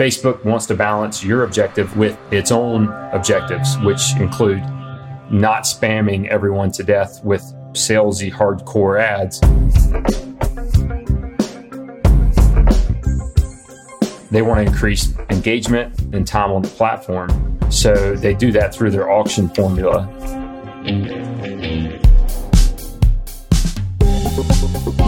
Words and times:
Facebook 0.00 0.42
wants 0.46 0.64
to 0.64 0.74
balance 0.74 1.22
your 1.22 1.44
objective 1.44 1.94
with 1.94 2.18
its 2.32 2.50
own 2.50 2.88
objectives, 3.12 3.76
which 3.80 4.16
include 4.16 4.62
not 5.30 5.64
spamming 5.64 6.26
everyone 6.28 6.72
to 6.72 6.82
death 6.82 7.22
with 7.22 7.42
salesy 7.72 8.32
hardcore 8.32 8.98
ads. 8.98 9.40
They 14.30 14.40
want 14.40 14.64
to 14.64 14.72
increase 14.72 15.12
engagement 15.28 16.00
and 16.14 16.26
time 16.26 16.50
on 16.50 16.62
the 16.62 16.68
platform. 16.68 17.58
So 17.70 18.16
they 18.16 18.32
do 18.32 18.52
that 18.52 18.74
through 18.74 18.92
their 18.92 19.10
auction 19.10 19.50
formula. 19.50 20.08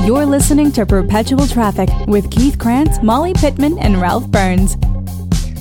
You're 0.04 0.26
listening 0.26 0.72
to 0.72 0.84
Perpetual 0.84 1.46
Traffic 1.46 1.88
with 2.08 2.28
Keith 2.28 2.58
Krantz, 2.58 3.00
Molly 3.04 3.34
Pittman, 3.34 3.78
and 3.78 4.00
Ralph 4.00 4.26
Burns. 4.26 4.76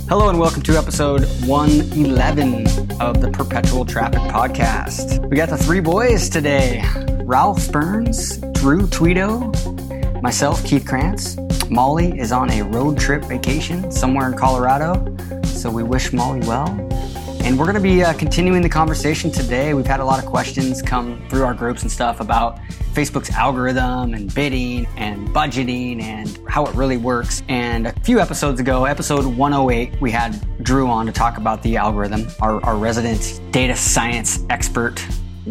Hello 0.09 0.29
and 0.29 0.39
welcome 0.39 0.63
to 0.63 0.75
episode 0.79 1.25
111 1.45 2.99
of 2.99 3.21
the 3.21 3.29
Perpetual 3.31 3.85
Traffic 3.85 4.19
Podcast. 4.21 5.29
We 5.29 5.37
got 5.37 5.49
the 5.49 5.59
three 5.59 5.79
boys 5.79 6.27
today 6.27 6.83
Ralph 7.23 7.71
Burns, 7.71 8.39
Drew 8.53 8.87
Tweito, 8.87 10.21
myself, 10.23 10.65
Keith 10.65 10.87
Krantz. 10.87 11.37
Molly 11.69 12.17
is 12.19 12.31
on 12.31 12.49
a 12.49 12.63
road 12.63 12.97
trip 12.97 13.23
vacation 13.25 13.91
somewhere 13.91 14.27
in 14.27 14.35
Colorado, 14.35 15.15
so 15.43 15.69
we 15.69 15.83
wish 15.83 16.11
Molly 16.13 16.39
well. 16.47 16.65
And 17.51 17.59
we're 17.59 17.65
going 17.65 17.75
to 17.75 17.81
be 17.81 18.01
uh, 18.01 18.13
continuing 18.13 18.61
the 18.61 18.69
conversation 18.69 19.29
today. 19.29 19.73
We've 19.73 19.85
had 19.85 19.99
a 19.99 20.05
lot 20.05 20.23
of 20.23 20.25
questions 20.25 20.81
come 20.81 21.21
through 21.27 21.43
our 21.43 21.53
groups 21.53 21.81
and 21.81 21.91
stuff 21.91 22.21
about 22.21 22.61
Facebook's 22.93 23.29
algorithm 23.31 24.13
and 24.13 24.33
bidding 24.33 24.85
and 24.95 25.27
budgeting 25.31 26.01
and 26.01 26.39
how 26.47 26.65
it 26.65 26.73
really 26.75 26.95
works. 26.95 27.43
And 27.49 27.87
a 27.87 27.99
few 28.03 28.21
episodes 28.21 28.61
ago, 28.61 28.85
episode 28.85 29.25
108, 29.25 29.99
we 29.99 30.11
had 30.11 30.63
Drew 30.63 30.87
on 30.87 31.05
to 31.07 31.11
talk 31.11 31.37
about 31.37 31.61
the 31.61 31.75
algorithm, 31.75 32.25
our, 32.39 32.63
our 32.63 32.77
resident 32.77 33.41
data 33.51 33.75
science 33.75 34.45
expert, 34.49 35.05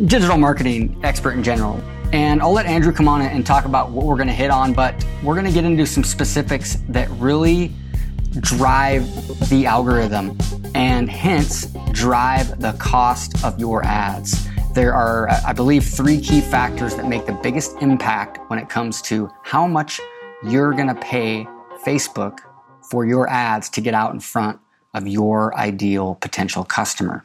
digital 0.06 0.38
marketing 0.38 0.98
expert 1.02 1.32
in 1.32 1.42
general. 1.42 1.82
And 2.14 2.40
I'll 2.40 2.54
let 2.54 2.64
Andrew 2.64 2.92
come 2.92 3.08
on 3.08 3.20
and 3.20 3.44
talk 3.44 3.66
about 3.66 3.90
what 3.90 4.06
we're 4.06 4.16
going 4.16 4.26
to 4.28 4.32
hit 4.32 4.50
on, 4.50 4.72
but 4.72 4.94
we're 5.22 5.34
going 5.34 5.44
to 5.44 5.52
get 5.52 5.66
into 5.66 5.84
some 5.84 6.02
specifics 6.02 6.78
that 6.88 7.10
really 7.10 7.74
drive 8.38 9.04
the 9.48 9.66
algorithm 9.66 10.38
and 10.74 11.10
hence 11.10 11.66
drive 11.90 12.60
the 12.60 12.72
cost 12.74 13.44
of 13.44 13.58
your 13.58 13.84
ads. 13.84 14.46
There 14.74 14.94
are, 14.94 15.28
I 15.44 15.52
believe, 15.52 15.84
three 15.84 16.20
key 16.20 16.40
factors 16.40 16.94
that 16.94 17.08
make 17.08 17.26
the 17.26 17.32
biggest 17.32 17.76
impact 17.80 18.38
when 18.48 18.60
it 18.60 18.68
comes 18.68 19.02
to 19.02 19.28
how 19.42 19.66
much 19.66 20.00
you're 20.44 20.72
going 20.72 20.86
to 20.86 20.94
pay 20.94 21.46
Facebook 21.84 22.38
for 22.88 23.04
your 23.04 23.28
ads 23.28 23.68
to 23.70 23.80
get 23.80 23.94
out 23.94 24.14
in 24.14 24.20
front 24.20 24.60
of 24.94 25.08
your 25.08 25.56
ideal 25.56 26.14
potential 26.16 26.64
customer. 26.64 27.20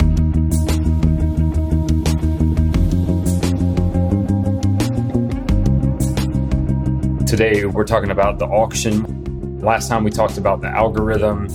Today, 7.28 7.66
we're 7.66 7.84
talking 7.84 8.12
about 8.12 8.40
the 8.40 8.46
auction 8.46 9.25
Last 9.60 9.88
time 9.88 10.04
we 10.04 10.12
talked 10.12 10.38
about 10.38 10.62
the 10.62 10.68
algorithm, 10.68 11.48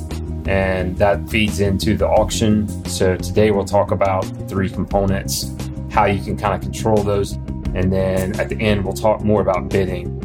and 0.48 0.96
that 0.96 1.28
feeds 1.28 1.60
into 1.60 1.96
the 1.96 2.08
auction. 2.08 2.66
So 2.86 3.16
today 3.16 3.50
we'll 3.50 3.64
talk 3.64 3.90
about 3.90 4.22
three 4.48 4.70
components, 4.70 5.54
how 5.90 6.06
you 6.06 6.20
can 6.22 6.36
kind 6.36 6.54
of 6.54 6.60
control 6.60 7.02
those, 7.02 7.32
and 7.74 7.92
then 7.92 8.38
at 8.40 8.48
the 8.48 8.60
end 8.60 8.84
we'll 8.84 8.94
talk 8.94 9.22
more 9.22 9.40
about 9.42 9.68
bidding. 9.68 10.18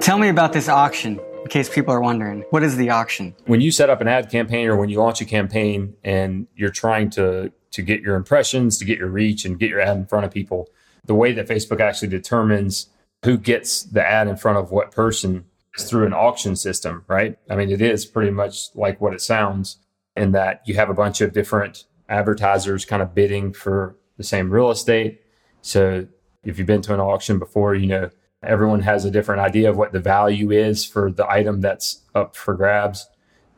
Tell 0.00 0.18
me 0.18 0.28
about 0.28 0.52
this 0.52 0.68
auction 0.68 1.18
in 1.42 1.48
case 1.48 1.68
people 1.68 1.92
are 1.92 2.00
wondering. 2.00 2.44
What 2.50 2.62
is 2.62 2.76
the 2.76 2.90
auction? 2.90 3.34
When 3.46 3.62
you 3.62 3.72
set 3.72 3.88
up 3.88 4.00
an 4.00 4.06
ad 4.06 4.30
campaign 4.30 4.68
or 4.68 4.76
when 4.76 4.90
you 4.90 4.98
launch 4.98 5.20
a 5.20 5.24
campaign 5.24 5.96
and 6.04 6.46
you're 6.54 6.70
trying 6.70 7.10
to 7.10 7.50
to 7.70 7.82
get 7.82 8.02
your 8.02 8.14
impressions, 8.14 8.78
to 8.78 8.84
get 8.84 8.98
your 8.98 9.08
reach 9.08 9.44
and 9.44 9.58
get 9.58 9.70
your 9.70 9.80
ad 9.80 9.96
in 9.96 10.06
front 10.06 10.24
of 10.24 10.30
people, 10.30 10.68
the 11.06 11.14
way 11.14 11.32
that 11.32 11.48
Facebook 11.48 11.80
actually 11.80 12.08
determines 12.08 12.88
who 13.24 13.38
gets 13.38 13.82
the 13.82 14.06
ad 14.06 14.28
in 14.28 14.36
front 14.36 14.58
of 14.58 14.70
what 14.70 14.90
person 14.90 15.44
is 15.74 15.88
through 15.88 16.06
an 16.06 16.12
auction 16.12 16.54
system, 16.54 17.04
right? 17.08 17.38
I 17.50 17.56
mean, 17.56 17.70
it 17.70 17.80
is 17.80 18.04
pretty 18.04 18.30
much 18.30 18.68
like 18.74 19.00
what 19.00 19.14
it 19.14 19.20
sounds 19.20 19.78
in 20.14 20.32
that 20.32 20.62
you 20.66 20.74
have 20.74 20.90
a 20.90 20.94
bunch 20.94 21.20
of 21.20 21.32
different 21.32 21.84
advertisers 22.08 22.84
kind 22.84 23.02
of 23.02 23.14
bidding 23.14 23.52
for 23.52 23.96
the 24.18 24.22
same 24.22 24.50
real 24.50 24.70
estate. 24.70 25.22
So 25.62 26.06
if 26.44 26.58
you've 26.58 26.66
been 26.66 26.82
to 26.82 26.94
an 26.94 27.00
auction 27.00 27.38
before, 27.38 27.74
you 27.74 27.86
know, 27.86 28.10
everyone 28.42 28.80
has 28.80 29.06
a 29.06 29.10
different 29.10 29.40
idea 29.40 29.70
of 29.70 29.76
what 29.78 29.92
the 29.92 30.00
value 30.00 30.50
is 30.50 30.84
for 30.84 31.10
the 31.10 31.28
item 31.28 31.62
that's 31.62 32.02
up 32.14 32.36
for 32.36 32.52
grabs. 32.52 33.08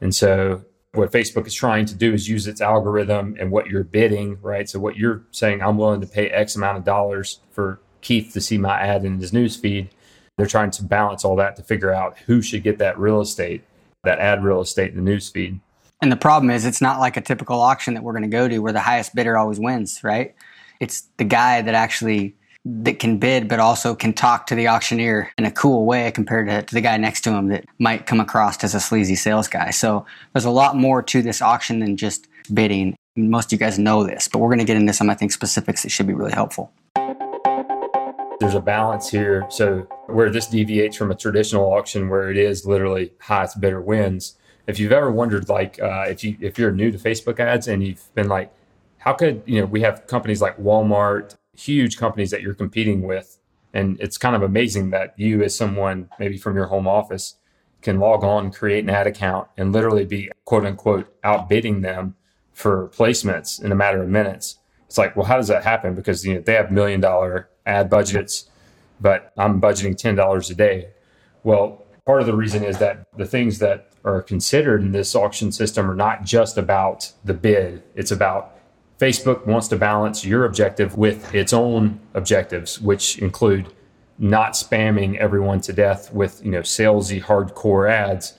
And 0.01 0.15
so 0.15 0.65
what 0.93 1.11
Facebook 1.11 1.47
is 1.47 1.55
trying 1.55 1.87
to 1.87 1.95
do 1.97 2.15
is 2.15 2.29
use 2.29 2.47
its 2.47 2.61
algorithm 2.61 3.37
and 3.41 3.51
what 3.51 3.67
you're 3.67 3.83
bidding, 3.83 4.39
right? 4.41 4.69
So 4.69 4.79
what 4.79 4.97
you're 4.97 5.25
saying, 5.33 5.61
I'm 5.61 5.77
willing 5.77 6.01
to 6.03 6.07
pay 6.07 6.31
X 6.31 6.55
amount 6.55 6.79
of 6.79 6.85
dollars 6.85 7.41
for 7.51 7.81
Keith 8.07 8.33
to 8.35 8.41
see 8.41 8.57
my 8.57 8.79
ad 8.79 9.05
in 9.05 9.19
his 9.19 9.33
news 9.33 9.57
feed. 9.57 9.89
They're 10.37 10.47
trying 10.47 10.71
to 10.73 10.85
balance 10.85 11.25
all 11.25 11.35
that 11.37 11.57
to 11.57 11.65
figure 11.65 11.93
out 11.93 12.17
who 12.19 12.41
should 12.41 12.63
get 12.63 12.79
that 12.79 12.97
real 12.97 13.21
estate, 13.21 13.65
that 14.05 14.21
ad 14.21 14.45
real 14.45 14.61
estate 14.61 14.91
in 14.91 14.97
the 14.97 15.03
news 15.03 15.29
feed. 15.29 15.59
And 16.01 16.13
the 16.13 16.17
problem 16.17 16.51
is, 16.51 16.65
it's 16.65 16.81
not 16.81 17.01
like 17.01 17.17
a 17.17 17.21
typical 17.21 17.61
auction 17.61 17.95
that 17.95 18.05
we're 18.05 18.13
going 18.13 18.23
to 18.23 18.29
go 18.29 18.47
to 18.47 18.61
where 18.61 18.73
the 18.73 18.81
highest 18.81 19.13
bidder 19.17 19.37
always 19.37 19.59
wins, 19.59 20.05
right? 20.05 20.37
It's 20.79 21.09
the 21.17 21.25
guy 21.25 21.63
that 21.63 21.75
actually 21.75 22.37
that 22.65 23.01
can 23.01 23.19
bid, 23.19 23.49
but 23.49 23.59
also 23.59 23.95
can 23.97 24.13
talk 24.13 24.47
to 24.47 24.55
the 24.55 24.69
auctioneer 24.69 25.33
in 25.37 25.45
a 25.45 25.51
cool 25.51 25.85
way 25.85 26.11
compared 26.13 26.47
to, 26.47 26.63
to, 26.63 26.75
the 26.75 26.81
guy 26.81 26.97
next 26.99 27.23
to 27.23 27.31
him 27.33 27.49
that 27.49 27.65
might 27.81 28.07
come 28.07 28.21
across 28.21 28.63
as 28.63 28.75
a 28.75 28.81
sleazy 28.81 29.17
sales 29.17 29.49
guy. 29.49 29.71
So 29.71 30.07
there's 30.33 30.45
a 30.45 30.51
lot 30.51 30.77
more 30.77 31.03
to 31.03 31.23
this 31.23 31.43
auction 31.43 31.81
than 31.81 31.97
just 31.97 32.29
bidding. 32.55 32.95
Most 33.17 33.47
of 33.47 33.53
you 33.53 33.59
guys 33.59 33.81
know 33.81 34.05
this, 34.05 34.29
but 34.29 34.39
we're 34.39 34.49
going 34.49 34.59
to 34.61 34.65
get 34.65 34.77
into 34.77 34.93
some, 34.93 35.11
I 35.11 35.15
think, 35.15 35.33
specifics 35.33 35.83
that 35.83 35.91
should 35.91 36.07
be 36.07 36.15
really 36.15 36.33
helpful. 36.33 36.73
There's 38.39 38.55
a 38.55 38.61
balance 38.61 39.09
here. 39.09 39.47
So 39.49 39.87
where 40.07 40.31
this 40.31 40.47
deviates 40.47 40.97
from 40.97 41.11
a 41.11 41.15
traditional 41.15 41.73
auction 41.73 42.09
where 42.09 42.31
it 42.31 42.37
is 42.37 42.67
literally 42.67 43.13
highest 43.21 43.61
bidder 43.61 43.81
wins, 43.81 44.37
if 44.67 44.79
you've 44.79 44.93
ever 44.93 45.11
wondered, 45.11 45.49
like, 45.49 45.81
uh, 45.81 46.05
if 46.09 46.23
you 46.23 46.37
if 46.41 46.59
you're 46.59 46.73
new 46.73 46.91
to 46.91 46.99
Facebook 46.99 47.41
ads 47.41 47.69
and 47.69 47.87
you've 47.87 48.13
been 48.15 48.29
like, 48.29 48.53
how 48.99 49.13
could 49.13 49.43
you 49.47 49.61
know 49.61 49.67
we 49.67 49.81
have 49.83 50.07
companies 50.07 50.43
like 50.43 50.59
Walmart, 50.59 51.37
huge 51.57 51.97
companies 51.97 52.31
that 52.31 52.43
you're 52.43 52.55
competing 52.55 53.03
with, 53.03 53.39
and 53.73 53.99
it's 54.01 54.19
kind 54.19 54.37
of 54.37 54.43
amazing 54.43 54.91
that 54.91 55.15
you, 55.17 55.43
as 55.43 55.57
someone 55.57 56.09
maybe 56.19 56.37
from 56.37 56.57
your 56.57 56.67
home 56.67 56.89
office, 56.89 57.37
can 57.81 58.01
log 58.01 58.25
on, 58.25 58.51
create 58.51 58.83
an 58.83 58.91
ad 58.91 59.07
account, 59.07 59.49
and 59.57 59.73
literally 59.73 60.05
be 60.05 60.31
quote 60.45 60.67
unquote 60.67 61.15
outbidding 61.25 61.81
them 61.83 62.17
for 62.53 62.89
placements 62.89 63.63
in 63.63 63.71
a 63.71 63.77
matter 63.77 64.03
of 64.03 64.09
minutes. 64.09 64.59
It's 64.87 64.99
like, 64.99 65.17
well, 65.17 65.27
how 65.27 65.37
does 65.37 65.49
that 65.49 65.65
happen? 65.65 65.95
Because 65.95 66.27
you 66.27 66.35
know 66.35 66.41
they 66.41 66.55
have 66.55 66.71
million 66.71 67.01
dollar 67.01 67.49
ad 67.67 67.91
budgets, 67.91 68.49
but 69.01 69.33
I'm 69.37 69.61
budgeting 69.61 69.97
ten 69.97 70.15
dollars 70.15 70.49
a 70.51 70.55
day. 70.55 70.89
Well, 71.43 71.85
part 72.07 72.21
of 72.21 72.27
the 72.27 72.35
reason 72.35 72.65
is 72.65 72.79
that 72.79 73.07
the 73.17 73.27
things 73.27 73.59
that 73.59 73.91
are 74.05 74.23
considered 74.23 74.83
in 74.83 74.93
this 74.93 75.15
auction 75.15 75.51
system 75.53 75.91
are 75.91 75.95
not 75.95 76.25
just 76.25 76.57
about 76.57 77.13
the 77.25 77.35
bid. 77.35 77.83
It's 77.95 78.13
about 78.13 78.57
Facebook 78.99 79.47
wants 79.47 79.69
to 79.69 79.77
balance 79.77 80.25
your 80.25 80.45
objective 80.45 80.97
with 80.97 81.35
its 81.35 81.53
own 81.53 82.01
objectives, 82.15 82.81
which 82.81 83.19
include 83.19 83.67
not 84.19 84.53
spamming 84.53 85.19
everyone 85.19 85.61
to 85.61 85.73
death 85.73 86.13
with, 86.13 86.43
you 86.43 86.51
know, 86.51 86.61
salesy 86.61 87.23
hardcore 87.23 87.91
ads. 87.91 88.39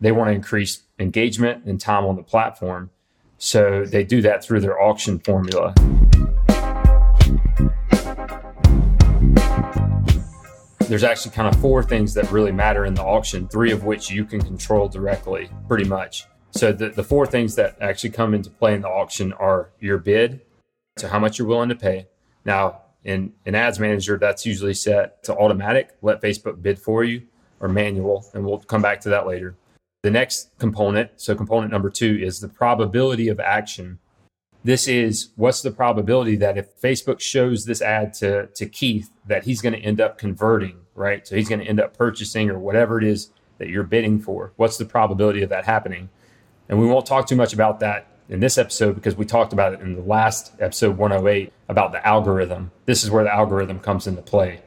They 0.00 0.10
want 0.10 0.28
to 0.28 0.34
increase 0.34 0.82
engagement 0.98 1.64
and 1.64 1.80
time 1.80 2.04
on 2.04 2.16
the 2.16 2.22
platform. 2.22 2.90
So 3.38 3.84
they 3.84 4.02
do 4.02 4.22
that 4.22 4.42
through 4.42 4.60
their 4.60 4.80
auction 4.80 5.20
formula. 5.20 5.74
There's 10.94 11.02
actually 11.02 11.32
kind 11.32 11.52
of 11.52 11.60
four 11.60 11.82
things 11.82 12.14
that 12.14 12.30
really 12.30 12.52
matter 12.52 12.84
in 12.84 12.94
the 12.94 13.02
auction, 13.02 13.48
three 13.48 13.72
of 13.72 13.82
which 13.82 14.12
you 14.12 14.24
can 14.24 14.40
control 14.40 14.88
directly, 14.88 15.50
pretty 15.66 15.88
much. 15.88 16.28
So 16.52 16.70
the, 16.70 16.90
the 16.90 17.02
four 17.02 17.26
things 17.26 17.56
that 17.56 17.76
actually 17.80 18.10
come 18.10 18.32
into 18.32 18.48
play 18.48 18.74
in 18.74 18.80
the 18.80 18.88
auction 18.88 19.32
are 19.32 19.70
your 19.80 19.98
bid, 19.98 20.42
so 20.96 21.08
how 21.08 21.18
much 21.18 21.36
you're 21.36 21.48
willing 21.48 21.70
to 21.70 21.74
pay. 21.74 22.06
Now, 22.44 22.82
in 23.02 23.32
an 23.44 23.56
ads 23.56 23.80
manager, 23.80 24.18
that's 24.18 24.46
usually 24.46 24.72
set 24.72 25.24
to 25.24 25.36
automatic, 25.36 25.96
let 26.00 26.22
Facebook 26.22 26.62
bid 26.62 26.78
for 26.78 27.02
you, 27.02 27.22
or 27.58 27.68
manual, 27.68 28.30
and 28.32 28.46
we'll 28.46 28.60
come 28.60 28.80
back 28.80 29.00
to 29.00 29.08
that 29.08 29.26
later. 29.26 29.56
The 30.04 30.12
next 30.12 30.56
component, 30.60 31.10
so 31.16 31.34
component 31.34 31.72
number 31.72 31.90
two, 31.90 32.20
is 32.22 32.38
the 32.38 32.46
probability 32.46 33.26
of 33.26 33.40
action. 33.40 33.98
This 34.62 34.86
is 34.86 35.30
what's 35.34 35.60
the 35.60 35.72
probability 35.72 36.36
that 36.36 36.56
if 36.56 36.80
Facebook 36.80 37.18
shows 37.18 37.64
this 37.64 37.82
ad 37.82 38.14
to, 38.14 38.46
to 38.54 38.66
Keith, 38.66 39.10
that 39.26 39.42
he's 39.42 39.60
going 39.60 39.72
to 39.72 39.80
end 39.80 40.00
up 40.00 40.18
converting, 40.18 40.82
right? 40.94 41.26
So 41.26 41.36
he's 41.36 41.48
going 41.48 41.60
to 41.60 41.66
end 41.66 41.80
up 41.80 41.96
purchasing 41.96 42.50
or 42.50 42.58
whatever 42.58 42.98
it 42.98 43.04
is 43.04 43.30
that 43.58 43.68
you're 43.68 43.84
bidding 43.84 44.20
for. 44.20 44.52
What's 44.56 44.78
the 44.78 44.84
probability 44.84 45.42
of 45.42 45.50
that 45.50 45.64
happening? 45.64 46.08
And 46.68 46.80
we 46.80 46.86
won't 46.86 47.06
talk 47.06 47.26
too 47.26 47.36
much 47.36 47.52
about 47.52 47.80
that 47.80 48.06
in 48.28 48.40
this 48.40 48.58
episode 48.58 48.94
because 48.94 49.16
we 49.16 49.24
talked 49.24 49.52
about 49.52 49.74
it 49.74 49.80
in 49.80 49.94
the 49.94 50.02
last 50.02 50.52
episode 50.60 50.96
108 50.96 51.52
about 51.68 51.92
the 51.92 52.06
algorithm. 52.06 52.70
This 52.86 53.04
is 53.04 53.10
where 53.10 53.24
the 53.24 53.32
algorithm 53.32 53.80
comes 53.80 54.06
into 54.06 54.22
play. 54.22 54.62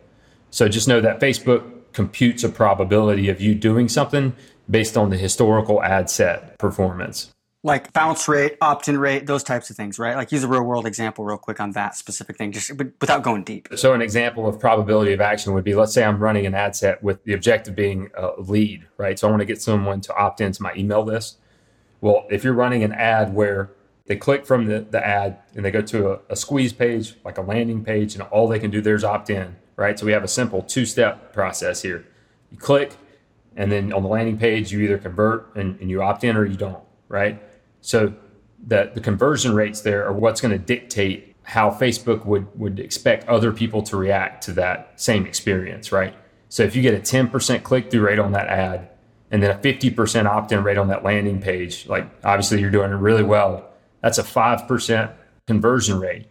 So 0.51 0.67
just 0.67 0.87
know 0.87 1.01
that 1.01 1.19
Facebook 1.19 1.93
computes 1.93 2.43
a 2.43 2.49
probability 2.49 3.29
of 3.29 3.41
you 3.41 3.55
doing 3.55 3.89
something 3.89 4.35
based 4.69 4.97
on 4.97 5.09
the 5.09 5.17
historical 5.17 5.81
ad 5.81 6.09
set 6.09 6.57
performance 6.57 7.31
like 7.63 7.91
bounce 7.91 8.27
rate, 8.27 8.55
opt-in 8.61 8.97
rate, 8.97 9.25
those 9.25 9.43
types 9.43 9.69
of 9.69 9.75
things, 9.75 9.97
right? 9.99 10.15
Like 10.15 10.31
use 10.31 10.43
a 10.43 10.47
real 10.47 10.63
world 10.63 10.85
example 10.85 11.25
real 11.25 11.37
quick 11.37 11.59
on 11.59 11.71
that 11.71 11.95
specific 11.95 12.37
thing, 12.37 12.51
just 12.51 12.71
without 12.71 13.23
going 13.23 13.43
deep. 13.43 13.67
So 13.75 13.93
an 13.93 14.01
example 14.01 14.47
of 14.47 14.59
probability 14.59 15.11
of 15.11 15.21
action 15.21 15.53
would 15.53 15.63
be, 15.63 15.75
let's 15.75 15.93
say 15.93 16.03
I'm 16.03 16.19
running 16.19 16.45
an 16.45 16.53
ad 16.53 16.75
set 16.75 17.03
with 17.03 17.23
the 17.23 17.33
objective 17.33 17.75
being 17.75 18.09
a 18.15 18.31
lead, 18.37 18.87
right? 18.97 19.17
So 19.17 19.27
I 19.27 19.31
want 19.31 19.41
to 19.41 19.45
get 19.45 19.61
someone 19.61 20.01
to 20.01 20.15
opt 20.15 20.39
into 20.39 20.61
my 20.61 20.73
email 20.75 21.03
list. 21.03 21.39
Well, 21.99 22.25
if 22.29 22.43
you're 22.43 22.53
running 22.53 22.83
an 22.83 22.93
ad 22.93 23.33
where 23.33 23.71
they 24.05 24.15
click 24.15 24.45
from 24.45 24.67
the, 24.67 24.81
the 24.81 25.05
ad 25.05 25.39
and 25.55 25.65
they 25.65 25.71
go 25.71 25.81
to 25.81 26.11
a, 26.11 26.19
a 26.29 26.35
squeeze 26.35 26.71
page, 26.71 27.15
like 27.25 27.37
a 27.37 27.41
landing 27.41 27.83
page, 27.83 28.13
and 28.13 28.21
all 28.23 28.47
they 28.47 28.59
can 28.59 28.71
do 28.71 28.81
there 28.81 28.95
is 28.95 29.03
opt 29.03 29.29
in, 29.29 29.55
right? 29.75 29.97
So 29.99 30.05
we 30.05 30.11
have 30.13 30.23
a 30.23 30.29
simple 30.29 30.61
two-step 30.61 31.33
process 31.33 31.81
here. 31.81 32.05
You 32.51 32.57
click, 32.57 32.93
and 33.55 33.71
then 33.71 33.91
on 33.91 34.03
the 34.03 34.09
landing 34.09 34.37
page, 34.37 34.71
you 34.71 34.79
either 34.81 34.99
convert 34.99 35.53
and, 35.55 35.77
and 35.81 35.89
you 35.89 36.01
opt 36.01 36.23
in 36.23 36.37
or 36.37 36.45
you 36.45 36.55
don't, 36.55 36.83
right? 37.09 37.41
So 37.87 38.13
that 38.67 38.95
the 38.95 38.99
conversion 38.99 39.55
rates 39.55 39.79
there 39.79 40.05
are 40.05 40.11
what's 40.11 40.41
going 40.41 40.51
to 40.51 40.57
dictate 40.57 41.37
how 41.43 41.71
Facebook 41.71 42.25
would 42.25 42.45
would 42.59 42.81
expect 42.81 43.25
other 43.29 43.53
people 43.53 43.81
to 43.83 43.95
react 43.95 44.43
to 44.43 44.51
that 44.53 44.99
same 44.99 45.25
experience, 45.25 45.89
right? 45.93 46.13
So 46.49 46.63
if 46.63 46.75
you 46.75 46.81
get 46.81 46.93
a 46.93 46.99
10% 46.99 47.63
click 47.63 47.89
through 47.89 48.01
rate 48.01 48.19
on 48.19 48.33
that 48.33 48.47
ad 48.47 48.89
and 49.31 49.41
then 49.41 49.51
a 49.51 49.59
50% 49.59 50.25
opt-in 50.25 50.63
rate 50.63 50.77
on 50.77 50.89
that 50.89 51.05
landing 51.05 51.39
page, 51.39 51.87
like 51.87 52.09
obviously 52.25 52.59
you're 52.59 52.71
doing 52.71 52.91
really 52.91 53.23
well. 53.23 53.69
That's 54.01 54.17
a 54.17 54.23
5% 54.23 55.13
conversion 55.45 55.97
rate. 55.97 56.27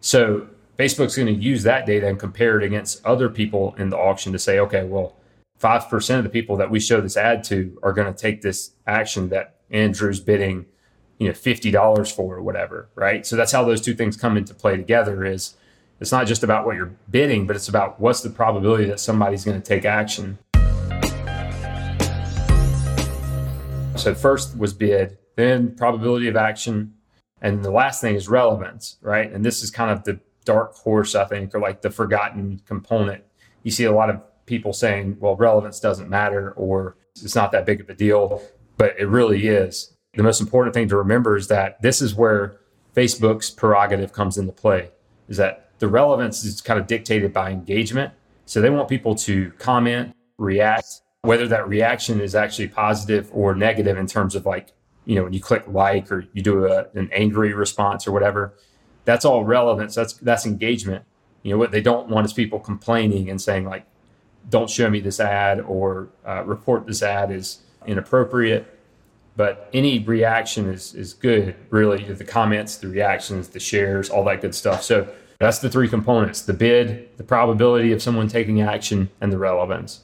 So 0.00 0.48
Facebook's 0.76 1.14
going 1.14 1.32
to 1.32 1.40
use 1.40 1.62
that 1.62 1.86
data 1.86 2.08
and 2.08 2.18
compare 2.18 2.58
it 2.60 2.64
against 2.64 3.04
other 3.04 3.28
people 3.28 3.76
in 3.78 3.90
the 3.90 3.96
auction 3.96 4.32
to 4.32 4.40
say, 4.40 4.58
okay, 4.58 4.82
well, 4.82 5.14
5% 5.60 6.18
of 6.18 6.24
the 6.24 6.30
people 6.30 6.56
that 6.56 6.68
we 6.68 6.80
show 6.80 7.00
this 7.00 7.16
ad 7.16 7.44
to 7.44 7.78
are 7.84 7.92
going 7.92 8.12
to 8.12 8.18
take 8.18 8.42
this 8.42 8.72
action 8.88 9.28
that 9.28 9.54
Andrew's 9.70 10.18
bidding, 10.18 10.66
you 11.20 11.28
know, 11.28 11.34
fifty 11.34 11.70
dollars 11.70 12.10
for 12.10 12.36
or 12.36 12.42
whatever, 12.42 12.88
right? 12.96 13.24
So 13.26 13.36
that's 13.36 13.52
how 13.52 13.62
those 13.62 13.80
two 13.80 13.94
things 13.94 14.16
come 14.16 14.36
into 14.36 14.54
play 14.54 14.76
together. 14.76 15.24
Is 15.24 15.54
it's 16.00 16.10
not 16.10 16.26
just 16.26 16.42
about 16.42 16.64
what 16.64 16.74
you're 16.74 16.92
bidding, 17.10 17.46
but 17.46 17.54
it's 17.54 17.68
about 17.68 18.00
what's 18.00 18.22
the 18.22 18.30
probability 18.30 18.86
that 18.86 18.98
somebody's 18.98 19.44
going 19.44 19.60
to 19.60 19.66
take 19.66 19.84
action. 19.84 20.38
So 23.96 24.14
first 24.14 24.56
was 24.58 24.72
bid, 24.72 25.18
then 25.36 25.76
probability 25.76 26.26
of 26.26 26.36
action, 26.36 26.94
and 27.42 27.62
the 27.62 27.70
last 27.70 28.00
thing 28.00 28.14
is 28.14 28.28
relevance, 28.28 28.96
right? 29.02 29.30
And 29.30 29.44
this 29.44 29.62
is 29.62 29.70
kind 29.70 29.90
of 29.90 30.04
the 30.04 30.18
dark 30.46 30.74
horse, 30.74 31.14
I 31.14 31.26
think, 31.26 31.54
or 31.54 31.60
like 31.60 31.82
the 31.82 31.90
forgotten 31.90 32.62
component. 32.66 33.22
You 33.62 33.70
see 33.70 33.84
a 33.84 33.92
lot 33.92 34.08
of 34.08 34.22
people 34.46 34.72
saying, 34.72 35.18
well, 35.20 35.36
relevance 35.36 35.80
doesn't 35.80 36.08
matter 36.08 36.52
or 36.52 36.96
it's 37.22 37.34
not 37.34 37.52
that 37.52 37.66
big 37.66 37.82
of 37.82 37.90
a 37.90 37.94
deal 37.94 38.42
but 38.80 38.98
it 38.98 39.08
really 39.08 39.46
is. 39.46 39.94
The 40.14 40.22
most 40.22 40.40
important 40.40 40.74
thing 40.74 40.88
to 40.88 40.96
remember 40.96 41.36
is 41.36 41.48
that 41.48 41.80
this 41.82 42.02
is 42.02 42.14
where 42.14 42.60
Facebook's 42.96 43.50
prerogative 43.50 44.12
comes 44.12 44.36
into 44.36 44.52
play, 44.52 44.90
is 45.28 45.36
that 45.36 45.70
the 45.78 45.88
relevance 45.88 46.44
is 46.44 46.60
kind 46.60 46.80
of 46.80 46.86
dictated 46.86 47.32
by 47.32 47.50
engagement. 47.50 48.12
So 48.44 48.60
they 48.60 48.70
want 48.70 48.88
people 48.88 49.14
to 49.16 49.52
comment, 49.58 50.14
react, 50.36 51.02
whether 51.22 51.46
that 51.48 51.68
reaction 51.68 52.20
is 52.20 52.34
actually 52.34 52.68
positive 52.68 53.30
or 53.32 53.54
negative 53.54 53.96
in 53.96 54.06
terms 54.06 54.34
of 54.34 54.46
like, 54.46 54.72
you 55.04 55.14
know, 55.14 55.24
when 55.24 55.32
you 55.32 55.40
click 55.40 55.64
like 55.68 56.10
or 56.10 56.26
you 56.32 56.42
do 56.42 56.66
a, 56.66 56.86
an 56.94 57.08
angry 57.12 57.52
response 57.54 58.06
or 58.08 58.12
whatever, 58.12 58.54
that's 59.04 59.24
all 59.24 59.44
relevance. 59.44 59.94
That's 59.94 60.14
that's 60.14 60.44
engagement. 60.44 61.04
You 61.42 61.52
know 61.52 61.58
what 61.58 61.70
they 61.70 61.80
don't 61.80 62.08
want 62.08 62.26
is 62.26 62.32
people 62.32 62.58
complaining 62.58 63.30
and 63.30 63.40
saying 63.40 63.64
like, 63.64 63.86
"Don't 64.48 64.68
show 64.68 64.90
me 64.90 65.00
this 65.00 65.20
ad" 65.20 65.60
or 65.60 66.10
uh, 66.26 66.42
"Report 66.44 66.86
this 66.86 67.02
ad 67.02 67.30
is 67.30 67.60
inappropriate. 67.86 68.79
But 69.36 69.70
any 69.72 70.00
reaction 70.00 70.68
is, 70.68 70.94
is 70.94 71.14
good, 71.14 71.54
really. 71.70 72.04
The 72.04 72.24
comments, 72.24 72.76
the 72.76 72.88
reactions, 72.88 73.48
the 73.48 73.60
shares, 73.60 74.10
all 74.10 74.24
that 74.24 74.40
good 74.40 74.54
stuff. 74.54 74.82
So 74.82 75.08
that's 75.38 75.58
the 75.60 75.70
three 75.70 75.88
components 75.88 76.42
the 76.42 76.52
bid, 76.52 77.16
the 77.16 77.24
probability 77.24 77.92
of 77.92 78.02
someone 78.02 78.28
taking 78.28 78.60
action, 78.60 79.10
and 79.20 79.32
the 79.32 79.38
relevance. 79.38 80.00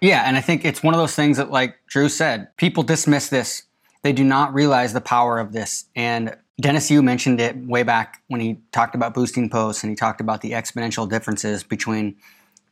Yeah, 0.00 0.24
and 0.26 0.36
I 0.36 0.40
think 0.40 0.64
it's 0.64 0.82
one 0.82 0.94
of 0.94 0.98
those 0.98 1.14
things 1.14 1.36
that, 1.36 1.50
like 1.50 1.76
Drew 1.86 2.08
said, 2.08 2.48
people 2.56 2.82
dismiss 2.82 3.28
this. 3.28 3.62
They 4.02 4.12
do 4.12 4.24
not 4.24 4.52
realize 4.52 4.92
the 4.92 5.00
power 5.00 5.38
of 5.38 5.52
this. 5.52 5.84
And 5.94 6.36
Dennis 6.60 6.90
Yu 6.90 7.02
mentioned 7.02 7.40
it 7.40 7.56
way 7.56 7.82
back 7.84 8.22
when 8.26 8.40
he 8.40 8.58
talked 8.72 8.94
about 8.94 9.14
boosting 9.14 9.48
posts 9.48 9.84
and 9.84 9.90
he 9.90 9.96
talked 9.96 10.20
about 10.20 10.40
the 10.40 10.52
exponential 10.52 11.08
differences 11.08 11.62
between 11.62 12.16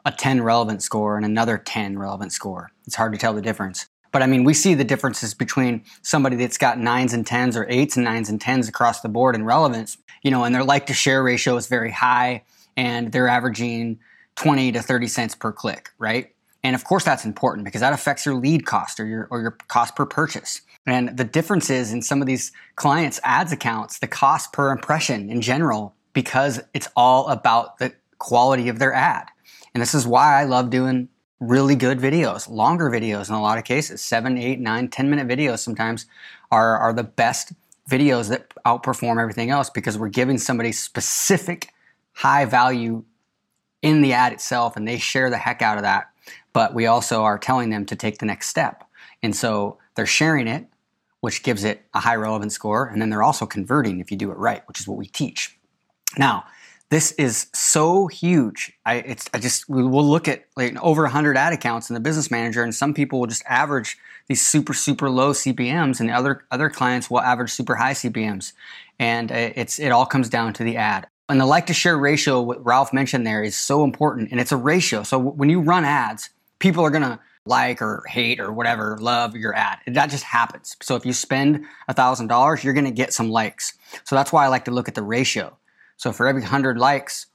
a 0.05 0.13
10 0.13 0.43
relevant 0.43 0.83
score 0.83 1.17
and 1.17 1.25
another 1.25 1.59
10 1.59 1.99
relevant 1.99 2.33
score. 2.33 2.71
It's 2.87 2.97
hard 2.97 3.13
to 3.13 3.19
tell 3.19 3.35
the 3.35 3.43
difference. 3.43 3.87
But 4.13 4.23
I 4.23 4.27
mean, 4.27 4.45
we 4.45 4.55
see 4.55 4.75
the 4.75 4.85
differences 4.85 5.35
between 5.35 5.85
somebody 6.03 6.37
that's 6.37 6.59
got 6.59 6.79
nines 6.79 7.13
and 7.13 7.27
tens 7.27 7.57
or 7.57 7.67
eights 7.69 7.97
and 7.97 8.05
nines 8.05 8.29
and 8.29 8.41
tens 8.41 8.69
across 8.69 9.01
the 9.01 9.09
board 9.09 9.35
in 9.35 9.45
relevance, 9.45 9.99
you 10.23 10.31
know, 10.31 10.45
and 10.45 10.55
their 10.55 10.65
like 10.65 10.87
to 10.87 10.95
share 10.95 11.23
ratio 11.23 11.57
is 11.57 11.69
very 11.69 11.93
high 11.93 12.43
and 12.77 13.13
they're 13.13 13.29
averaging 13.29 13.99
20 14.37 14.73
to 14.73 14.83
30 14.83 15.07
cents 15.07 15.35
per 15.35 15.53
click, 15.53 15.91
right? 15.99 16.35
And 16.63 16.75
of 16.75 16.85
course 16.85 17.05
that's 17.05 17.25
important 17.25 17.65
because 17.65 17.81
that 17.81 17.93
affects 17.93 18.27
your 18.27 18.35
lead 18.35 18.67
cost 18.67 19.01
or 19.01 19.07
your, 19.07 19.29
or 19.31 19.41
your 19.41 19.53
cost 19.69 19.97
per 19.97 20.07
purchase. 20.07 20.61
And 20.87 21.17
the 21.17 21.25
difference 21.25 21.71
is 21.71 21.93
in 21.93 22.03
some 22.03 22.21
of 22.21 22.27
these 22.27 22.53
clients' 22.77 23.21
ads 23.23 23.53
accounts, 23.53 23.99
the 23.99 24.07
cost 24.07 24.53
per 24.53 24.73
impression 24.73 25.31
in 25.31 25.41
general, 25.41 25.95
because 26.13 26.61
it's 26.75 26.89
all 26.97 27.29
about 27.29 27.79
the 27.79 27.93
quality 28.19 28.69
of 28.69 28.79
their 28.79 28.93
ad. 28.93 29.29
And 29.75 29.81
this 29.81 29.95
is 29.95 30.07
why 30.07 30.41
I 30.41 30.45
love 30.45 30.71
doing 30.71 31.09
really 31.41 31.75
good 31.75 31.99
videos, 31.99 32.49
longer 32.49 32.91
videos 32.91 33.29
in 33.29 33.35
a 33.35 33.41
lot 33.41 33.59
of 33.59 33.65
cases. 33.65 34.01
Seven, 34.03 34.37
eight, 34.37 34.61
nine, 34.61 34.89
10 34.89 35.09
minute 35.09 35.27
videos 35.27 35.61
sometimes 35.61 36.07
are, 36.51 36.77
are 36.77 36.93
the 36.93 37.05
best 37.05 37.53
videos 37.89 38.29
that 38.29 38.53
outperform 38.65 39.21
everything 39.21 39.51
else 39.51 39.71
because 39.71 39.99
we're 39.99 40.09
giving 40.09 40.39
somebody 40.39 40.71
specific 40.71 41.73
high 42.13 42.45
value 42.45 43.05
in 43.83 44.03
the 44.03 44.13
ad 44.13 44.33
itself 44.33 44.77
and 44.77 44.87
they 44.87 44.99
share 44.99 45.31
the 45.31 45.39
heck 45.39 45.63
out 45.63 45.79
of 45.79 45.83
that. 45.83 46.09
but 46.53 46.75
we 46.75 46.87
also 46.87 47.23
are 47.23 47.39
telling 47.39 47.71
them 47.71 47.87
to 47.87 47.95
take 47.97 48.19
the 48.19 48.27
next 48.27 48.49
step. 48.49 48.85
And 49.23 49.35
so 49.35 49.79
they're 49.95 50.07
sharing 50.07 50.49
it, 50.49 50.67
which 51.21 51.43
gives 51.43 51.65
it 51.65 51.83
a 51.95 52.01
high 52.01 52.17
relevance 52.17 52.55
score. 52.55 52.87
And 52.87 53.01
then 53.01 53.11
they're 53.11 53.23
also 53.23 53.47
converting 53.47 54.01
if 54.01 54.11
you 54.11 54.17
do 54.17 54.31
it 54.31 54.37
right, 54.37 54.67
which 54.67 54.81
is 54.81 54.89
what 54.89 54.99
we 54.99 55.07
teach. 55.07 55.57
Now, 56.19 56.45
this 56.91 57.13
is 57.13 57.47
so 57.55 58.09
huge. 58.09 58.73
I, 58.85 58.97
it's, 58.97 59.31
I 59.33 59.39
just, 59.39 59.69
we 59.69 59.83
will 59.85 60.05
look 60.05 60.27
at 60.27 60.45
like 60.57 60.77
over 60.83 61.03
100 61.03 61.37
ad 61.37 61.53
accounts 61.53 61.89
in 61.89 61.95
the 61.95 62.01
business 62.01 62.31
manager, 62.31 62.63
and 62.65 62.75
some 62.75 62.95
people 62.95 63.21
will 63.21 63.29
just 63.29 63.45
average 63.47 63.97
these 64.27 64.45
super, 64.47 64.75
super 64.75 65.09
low 65.09 65.33
CPMs, 65.33 66.01
and 66.01 66.11
other, 66.11 66.45
other 66.51 66.69
clients 66.69 67.09
will 67.09 67.21
average 67.21 67.51
super 67.51 67.77
high 67.77 67.93
CPMs. 67.93 68.53
And 68.99 69.31
uh, 69.31 69.51
it's, 69.55 69.79
it 69.79 69.93
all 69.93 70.05
comes 70.05 70.29
down 70.29 70.53
to 70.55 70.65
the 70.65 70.77
ad. 70.77 71.07
And 71.29 71.41
the 71.41 71.47
like 71.47 71.67
to 71.67 71.75
share 71.75 71.97
ratio, 71.97 72.41
what 72.41 72.65
Ralph 72.65 72.93
mentioned 72.93 73.25
there, 73.25 73.45
is 73.45 73.57
so 73.57 73.85
important, 73.85 74.33
and 74.33 74.41
it's 74.41 74.53
a 74.53 74.57
ratio. 74.57 75.05
So 75.05 75.17
when 75.17 75.49
you 75.49 75.61
run 75.61 75.85
ads, 75.85 76.31
people 76.59 76.85
are 76.85 76.91
gonna 76.91 77.21
like 77.47 77.81
or 77.81 78.03
hate 78.09 78.41
or 78.41 78.53
whatever, 78.53 78.99
love 79.01 79.37
your 79.37 79.55
ad. 79.55 79.79
That 79.87 80.11
just 80.11 80.25
happens. 80.25 80.77
So 80.83 80.97
if 80.97 81.07
you 81.07 81.13
spend 81.13 81.65
$1,000, 81.89 82.65
you're 82.65 82.75
gonna 82.75 82.91
get 82.91 83.13
some 83.13 83.31
likes. 83.31 83.75
So 84.05 84.17
that's 84.17 84.33
why 84.33 84.45
I 84.45 84.49
like 84.49 84.65
to 84.65 84.73
look 84.73 84.89
at 84.89 84.97
the 84.97 85.03
ratio. 85.03 85.57
So 86.01 86.13
for 86.13 86.27
every 86.27 86.41
100 86.41 86.79
likes, 86.79 87.27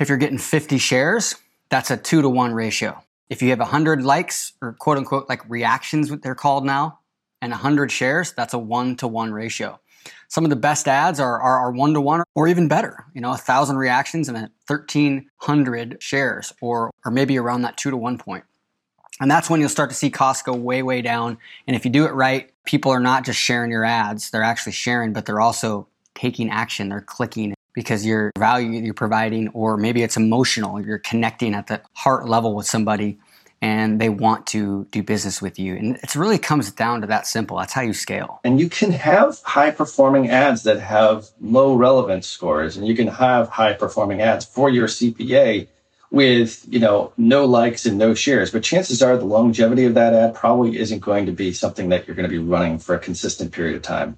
if 0.00 0.08
you're 0.08 0.16
getting 0.16 0.38
50 0.38 0.78
shares, 0.78 1.34
that's 1.68 1.90
a 1.90 1.98
two 1.98 2.22
to 2.22 2.30
one 2.30 2.54
ratio. 2.54 3.02
If 3.28 3.42
you 3.42 3.50
have 3.50 3.58
100 3.58 4.02
likes 4.02 4.54
or 4.62 4.72
quote 4.72 4.96
unquote 4.96 5.28
like 5.28 5.46
reactions, 5.50 6.10
what 6.10 6.22
they're 6.22 6.34
called 6.34 6.64
now, 6.64 7.00
and 7.42 7.50
100 7.50 7.92
shares, 7.92 8.32
that's 8.32 8.54
a 8.54 8.58
one 8.58 8.96
to 8.96 9.06
one 9.06 9.34
ratio. 9.34 9.78
Some 10.28 10.44
of 10.44 10.50
the 10.50 10.56
best 10.56 10.88
ads 10.88 11.20
are, 11.20 11.38
are, 11.38 11.58
are 11.58 11.72
one 11.72 11.92
to 11.92 12.00
one 12.00 12.22
or 12.34 12.48
even 12.48 12.68
better. 12.68 13.04
You 13.12 13.20
know, 13.20 13.32
a 13.34 13.36
thousand 13.36 13.76
reactions 13.76 14.30
and 14.30 14.38
a 14.38 14.50
1300 14.66 15.98
shares 16.00 16.54
or, 16.62 16.90
or 17.04 17.12
maybe 17.12 17.36
around 17.36 17.62
that 17.62 17.76
two 17.76 17.90
to 17.90 17.98
one 17.98 18.16
point. 18.16 18.44
And 19.20 19.30
that's 19.30 19.50
when 19.50 19.60
you'll 19.60 19.68
start 19.68 19.90
to 19.90 19.96
see 19.96 20.08
costs 20.08 20.42
go 20.42 20.54
way, 20.54 20.82
way 20.82 21.02
down. 21.02 21.36
And 21.66 21.76
if 21.76 21.84
you 21.84 21.90
do 21.90 22.06
it 22.06 22.14
right, 22.14 22.50
people 22.64 22.90
are 22.92 23.00
not 23.00 23.26
just 23.26 23.38
sharing 23.38 23.70
your 23.70 23.84
ads, 23.84 24.30
they're 24.30 24.42
actually 24.42 24.72
sharing, 24.72 25.12
but 25.12 25.26
they're 25.26 25.42
also 25.42 25.86
taking 26.14 26.48
action, 26.48 26.88
they're 26.88 27.02
clicking 27.02 27.55
because 27.76 28.04
your 28.04 28.32
value 28.36 28.80
you're 28.80 28.94
providing, 28.94 29.48
or 29.50 29.76
maybe 29.76 30.02
it's 30.02 30.16
emotional, 30.16 30.80
you're 30.80 30.98
connecting 30.98 31.54
at 31.54 31.68
the 31.68 31.80
heart 31.92 32.26
level 32.26 32.54
with 32.54 32.66
somebody 32.66 33.18
and 33.62 34.00
they 34.00 34.08
want 34.08 34.46
to 34.46 34.86
do 34.90 35.02
business 35.02 35.40
with 35.40 35.58
you. 35.58 35.76
And 35.76 35.96
it 35.96 36.14
really 36.14 36.38
comes 36.38 36.70
down 36.70 37.02
to 37.02 37.06
that 37.06 37.26
simple. 37.26 37.58
That's 37.58 37.72
how 37.72 37.82
you 37.82 37.92
scale. 37.92 38.40
And 38.44 38.58
you 38.58 38.68
can 38.68 38.92
have 38.92 39.40
high 39.44 39.70
performing 39.70 40.30
ads 40.30 40.64
that 40.64 40.80
have 40.80 41.26
low 41.40 41.74
relevance 41.74 42.26
scores, 42.26 42.76
and 42.76 42.86
you 42.86 42.94
can 42.94 43.08
have 43.08 43.48
high 43.48 43.74
performing 43.74 44.20
ads 44.20 44.44
for 44.44 44.68
your 44.68 44.88
CPA 44.88 45.68
with 46.10 46.64
you 46.68 46.78
know 46.78 47.12
no 47.16 47.44
likes 47.44 47.84
and 47.84 47.98
no 47.98 48.14
shares 48.14 48.52
but 48.52 48.62
chances 48.62 49.02
are 49.02 49.16
the 49.16 49.24
longevity 49.24 49.84
of 49.84 49.94
that 49.94 50.14
ad 50.14 50.32
probably 50.36 50.78
isn't 50.78 51.00
going 51.00 51.26
to 51.26 51.32
be 51.32 51.52
something 51.52 51.88
that 51.88 52.06
you're 52.06 52.14
going 52.14 52.28
to 52.28 52.30
be 52.30 52.38
running 52.38 52.78
for 52.78 52.94
a 52.94 52.98
consistent 52.98 53.50
period 53.50 53.74
of 53.74 53.82
time 53.82 54.16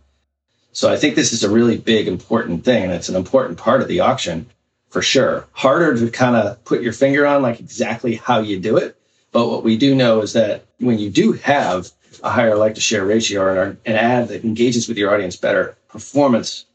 so 0.79 0.89
I 0.89 0.97
think 0.97 1.17
this 1.17 1.33
is 1.33 1.43
a 1.43 1.51
really 1.51 1.77
big, 1.77 2.07
important 2.07 2.65
thing, 2.65 2.85
and 2.85 2.93
it's 2.93 3.09
an 3.09 3.17
important 3.17 3.59
part 3.59 3.83
of 3.83 3.89
the 3.89 3.99
auction 3.99 4.47
for 4.91 5.03
sure. 5.03 5.49
Harder 5.51 5.99
to 5.99 6.09
kind 6.09 6.37
of 6.37 6.65
put 6.65 6.83
your 6.83 6.93
finger 6.93 7.27
on 7.27 7.43
like 7.43 7.59
exactly 7.59 8.15
how 8.15 8.39
you 8.39 8.61
do 8.61 8.77
it. 8.77 8.97
But 9.33 9.49
what 9.49 9.65
we 9.65 9.77
do 9.77 9.93
know 9.93 10.23
is 10.23 10.35
that 10.35 10.67
when 10.79 11.01
you 11.01 11.11
do 11.11 11.33
have 11.33 11.91
a 12.23 12.31
higher 12.31 12.55
like 12.55 12.77
to 12.77 12.81
share 12.81 13.05
ratio 13.05 13.43
or 13.43 13.61
an 13.61 13.79
ad 13.87 14.29
that 14.29 14.45
engages 14.45 14.87
with 14.87 14.97
your 14.97 15.13
audience 15.13 15.35
better, 15.35 15.77
performance 15.89 16.67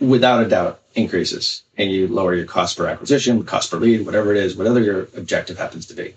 without 0.00 0.42
a 0.42 0.48
doubt 0.48 0.80
increases 0.94 1.62
and 1.76 1.90
you 1.90 2.08
lower 2.08 2.34
your 2.34 2.46
cost 2.46 2.78
per 2.78 2.86
acquisition, 2.86 3.44
cost 3.44 3.70
per 3.70 3.76
lead, 3.76 4.06
whatever 4.06 4.34
it 4.34 4.38
is, 4.38 4.56
whatever 4.56 4.80
your 4.80 5.08
objective 5.14 5.58
happens 5.58 5.84
to 5.84 5.94
be. 5.94 6.14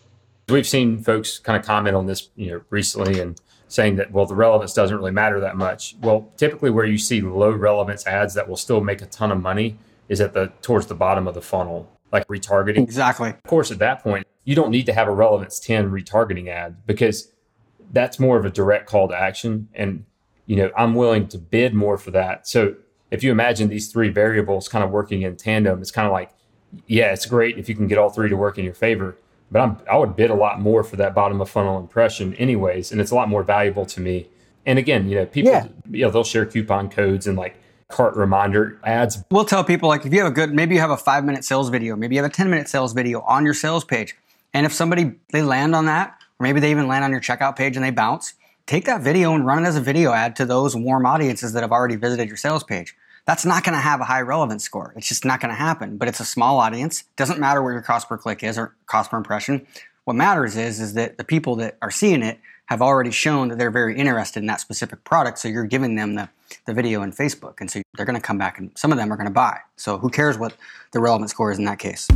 We've 0.48 0.66
seen 0.66 1.04
folks 1.04 1.40
kind 1.40 1.60
of 1.60 1.66
comment 1.66 1.98
on 1.98 2.06
this, 2.06 2.30
you 2.38 2.52
know, 2.52 2.62
recently 2.70 3.20
and 3.20 3.38
saying 3.76 3.98
that 3.98 4.12
well 4.12 4.26
the 4.26 4.36
relevance 4.36 4.74
doesn't 4.74 4.98
really 4.98 5.12
matter 5.12 5.40
that 5.42 5.58
much. 5.58 5.96
Well 6.02 6.32
typically 6.38 6.70
where 6.70 6.86
you 6.86 6.98
see 6.98 7.22
low 7.22 7.52
relevance 7.52 8.08
ads 8.08 8.34
that 8.34 8.48
will 8.48 8.58
still 8.58 8.82
make 8.82 9.02
a 9.02 9.06
ton 9.06 9.32
of 9.32 9.42
money 9.42 9.78
is 10.08 10.22
at 10.22 10.34
the 10.34 10.52
towards 10.62 10.88
the 10.88 10.96
bottom 10.96 11.28
of 11.28 11.34
the 11.34 11.42
funnel 11.42 11.92
like 12.12 12.26
retargeting. 12.28 12.78
Exactly. 12.78 13.30
Of 13.30 13.44
course 13.44 13.72
at 13.72 13.80
that 13.80 14.02
point 14.02 14.26
you 14.46 14.56
don't 14.56 14.72
need 14.72 14.86
to 14.86 14.94
have 14.94 15.08
a 15.08 15.12
relevance 15.12 15.60
10 15.60 15.92
retargeting 15.92 16.48
ad 16.48 16.78
because 16.88 17.32
that's 17.92 18.20
more 18.20 18.38
of 18.38 18.46
a 18.46 18.50
direct 18.50 18.88
call 18.88 19.08
to 19.10 19.16
action 19.16 19.68
and 19.76 20.06
you 20.46 20.56
know 20.56 20.72
i'm 20.76 20.96
willing 20.96 21.28
to 21.28 21.38
bid 21.38 21.74
more 21.74 21.98
for 21.98 22.12
that. 22.12 22.48
So 22.48 22.76
if 23.12 23.24
you 23.24 23.32
imagine 23.32 23.70
these 23.70 23.92
three 23.92 24.10
variables 24.10 24.68
kind 24.68 24.84
of 24.84 24.90
working 24.92 25.22
in 25.22 25.36
tandem 25.36 25.82
it's 25.82 25.92
kind 25.92 26.08
of 26.08 26.14
like 26.14 26.32
yeah 26.88 27.12
it's 27.12 27.26
great 27.26 27.58
if 27.58 27.68
you 27.68 27.76
can 27.76 27.88
get 27.88 27.98
all 27.98 28.10
three 28.10 28.30
to 28.30 28.38
work 28.38 28.58
in 28.58 28.64
your 28.64 28.74
favor 28.74 29.18
but 29.52 29.62
I'm, 29.62 29.78
I 29.90 29.98
would 29.98 30.16
bid 30.16 30.30
a 30.30 30.36
lot 30.36 30.60
more 30.60 30.84
for 30.84 30.96
that 30.98 31.14
bottom 31.14 31.42
of 31.42 31.50
funnel 31.50 31.80
impression 31.80 32.34
anyways. 32.36 32.92
And 32.92 33.00
it's 33.00 33.12
a 33.12 33.16
lot 33.16 33.30
more 33.30 33.44
valuable 33.44 33.86
to 33.88 34.02
me. 34.02 34.28
And 34.66 34.80
again, 34.80 35.08
you 35.08 35.16
know, 35.16 35.26
people, 35.26 35.52
yeah. 35.52 35.68
you 35.90 36.06
know, 36.06 36.12
they'll 36.12 36.24
share 36.24 36.46
coupon 36.46 36.90
codes 36.90 37.28
and 37.28 37.38
like 37.38 37.56
cart 37.88 38.16
reminder 38.16 38.80
ads. 38.84 39.24
We'll 39.30 39.46
tell 39.46 39.64
people 39.64 39.88
like 39.90 40.06
if 40.06 40.14
you 40.14 40.20
have 40.20 40.32
a 40.32 40.34
good, 40.34 40.54
maybe 40.54 40.76
you 40.76 40.82
have 40.82 40.90
a 40.90 40.98
five 40.98 41.24
minute 41.24 41.46
sales 41.46 41.70
video, 41.70 41.96
maybe 41.96 42.16
you 42.16 42.22
have 42.22 42.30
a 42.30 42.34
10 42.34 42.50
minute 42.50 42.68
sales 42.68 42.94
video 42.94 43.22
on 43.22 43.46
your 43.46 43.54
sales 43.54 43.84
page. 43.84 44.16
And 44.54 44.66
if 44.66 44.74
somebody, 44.74 45.14
they 45.32 45.42
land 45.42 45.76
on 45.76 45.86
that, 45.86 46.18
or 46.40 46.44
maybe 46.44 46.60
they 46.60 46.72
even 46.72 46.88
land 46.88 47.04
on 47.04 47.12
your 47.12 47.22
checkout 47.22 47.56
page 47.56 47.76
and 47.76 47.86
they 47.86 47.92
bounce, 47.92 48.34
take 48.66 48.86
that 48.86 49.02
video 49.02 49.34
and 49.36 49.46
run 49.46 49.64
it 49.64 49.68
as 49.68 49.76
a 49.76 49.82
video 49.82 50.12
ad 50.12 50.36
to 50.38 50.46
those 50.46 50.76
warm 50.76 51.06
audiences 51.06 51.54
that 51.54 51.62
have 51.62 51.72
already 51.72 51.96
visited 51.96 52.28
your 52.28 52.38
sales 52.38 52.64
page 52.64 52.96
that's 53.26 53.46
not 53.46 53.64
going 53.64 53.74
to 53.74 53.82
have 53.82 54.02
a 54.02 54.06
high 54.06 54.22
relevance 54.22 54.64
score. 54.64 54.94
It's 54.96 55.08
just 55.08 55.26
not 55.26 55.42
going 55.42 55.50
to 55.50 55.56
happen. 55.56 55.98
But 55.98 56.08
it's 56.08 56.20
a 56.20 56.26
small 56.26 56.60
audience. 56.60 57.04
Doesn't 57.16 57.40
matter 57.40 57.62
what 57.62 57.72
your 57.72 57.82
cost 57.82 58.08
per 58.08 58.18
click 58.18 58.44
is 58.44 58.58
or 58.58 58.76
cost 58.86 59.12
per 59.12 59.18
impression. 59.18 59.66
What 60.06 60.16
matters 60.16 60.56
is 60.56 60.80
is 60.80 60.94
that 60.94 61.18
the 61.18 61.24
people 61.24 61.56
that 61.58 61.78
are 61.82 61.90
seeing 61.90 62.22
it 62.22 62.40
have 62.68 62.82
already 62.82 63.12
shown 63.12 63.50
that 63.50 63.58
they're 63.58 63.72
very 63.72 63.98
interested 63.98 64.40
in 64.40 64.46
that 64.48 64.60
specific 64.60 65.04
product. 65.04 65.40
So 65.40 65.48
you're 65.48 65.66
giving 65.66 65.96
them 65.96 66.16
the, 66.16 66.30
the 66.66 66.74
video 66.74 67.02
in 67.02 67.12
Facebook. 67.12 67.62
And 67.62 67.70
so 67.70 67.82
they're 67.96 68.06
going 68.06 68.16
to 68.16 68.22
come 68.22 68.38
back 68.38 68.60
and 68.60 68.72
some 68.78 68.92
of 68.92 68.98
them 68.98 69.12
are 69.12 69.18
going 69.18 69.28
to 69.28 69.34
buy. 69.34 69.60
So 69.76 69.98
who 69.98 70.10
cares 70.10 70.38
what 70.38 70.56
the 70.92 71.00
relevant 71.00 71.32
score 71.32 71.52
is 71.52 71.58
in 71.58 71.66
that 71.66 71.80
case? 71.80 72.08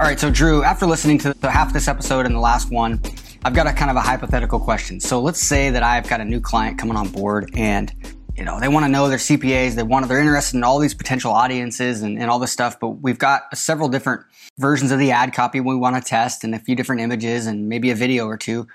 All 0.00 0.06
right, 0.06 0.18
so 0.18 0.30
Drew, 0.30 0.62
after 0.64 0.86
listening 0.86 1.18
to 1.18 1.34
the, 1.34 1.50
half 1.50 1.72
this 1.72 1.86
episode 1.86 2.24
and 2.24 2.34
the 2.34 2.40
last 2.40 2.70
one, 2.70 3.02
I've 3.42 3.54
got 3.54 3.66
a 3.66 3.72
kind 3.72 3.90
of 3.90 3.96
a 3.96 4.02
hypothetical 4.02 4.60
question. 4.60 5.00
So 5.00 5.18
let's 5.20 5.40
say 5.40 5.70
that 5.70 5.82
I've 5.82 6.06
got 6.06 6.20
a 6.20 6.24
new 6.26 6.40
client 6.40 6.78
coming 6.78 6.96
on 6.96 7.08
board 7.08 7.50
and 7.54 7.90
you 8.36 8.44
know, 8.44 8.60
they 8.60 8.68
want 8.68 8.84
to 8.84 8.88
know 8.90 9.08
their 9.08 9.18
CPAs, 9.18 9.74
they 9.74 9.82
want 9.82 10.04
to, 10.04 10.08
they're 10.08 10.20
interested 10.20 10.56
in 10.56 10.64
all 10.64 10.78
these 10.78 10.94
potential 10.94 11.32
audiences 11.32 12.02
and, 12.02 12.18
and 12.18 12.30
all 12.30 12.38
this 12.38 12.52
stuff, 12.52 12.78
but 12.78 12.88
we've 12.88 13.18
got 13.18 13.56
several 13.56 13.88
different 13.88 14.24
versions 14.58 14.92
of 14.92 14.98
the 14.98 15.10
ad 15.10 15.32
copy 15.32 15.60
we 15.60 15.74
want 15.74 15.96
to 15.96 16.02
test 16.02 16.44
and 16.44 16.54
a 16.54 16.58
few 16.58 16.74
different 16.74 17.00
images 17.00 17.46
and 17.46 17.68
maybe 17.68 17.90
a 17.90 17.94
video 17.94 18.26
or 18.26 18.36
two. 18.36 18.68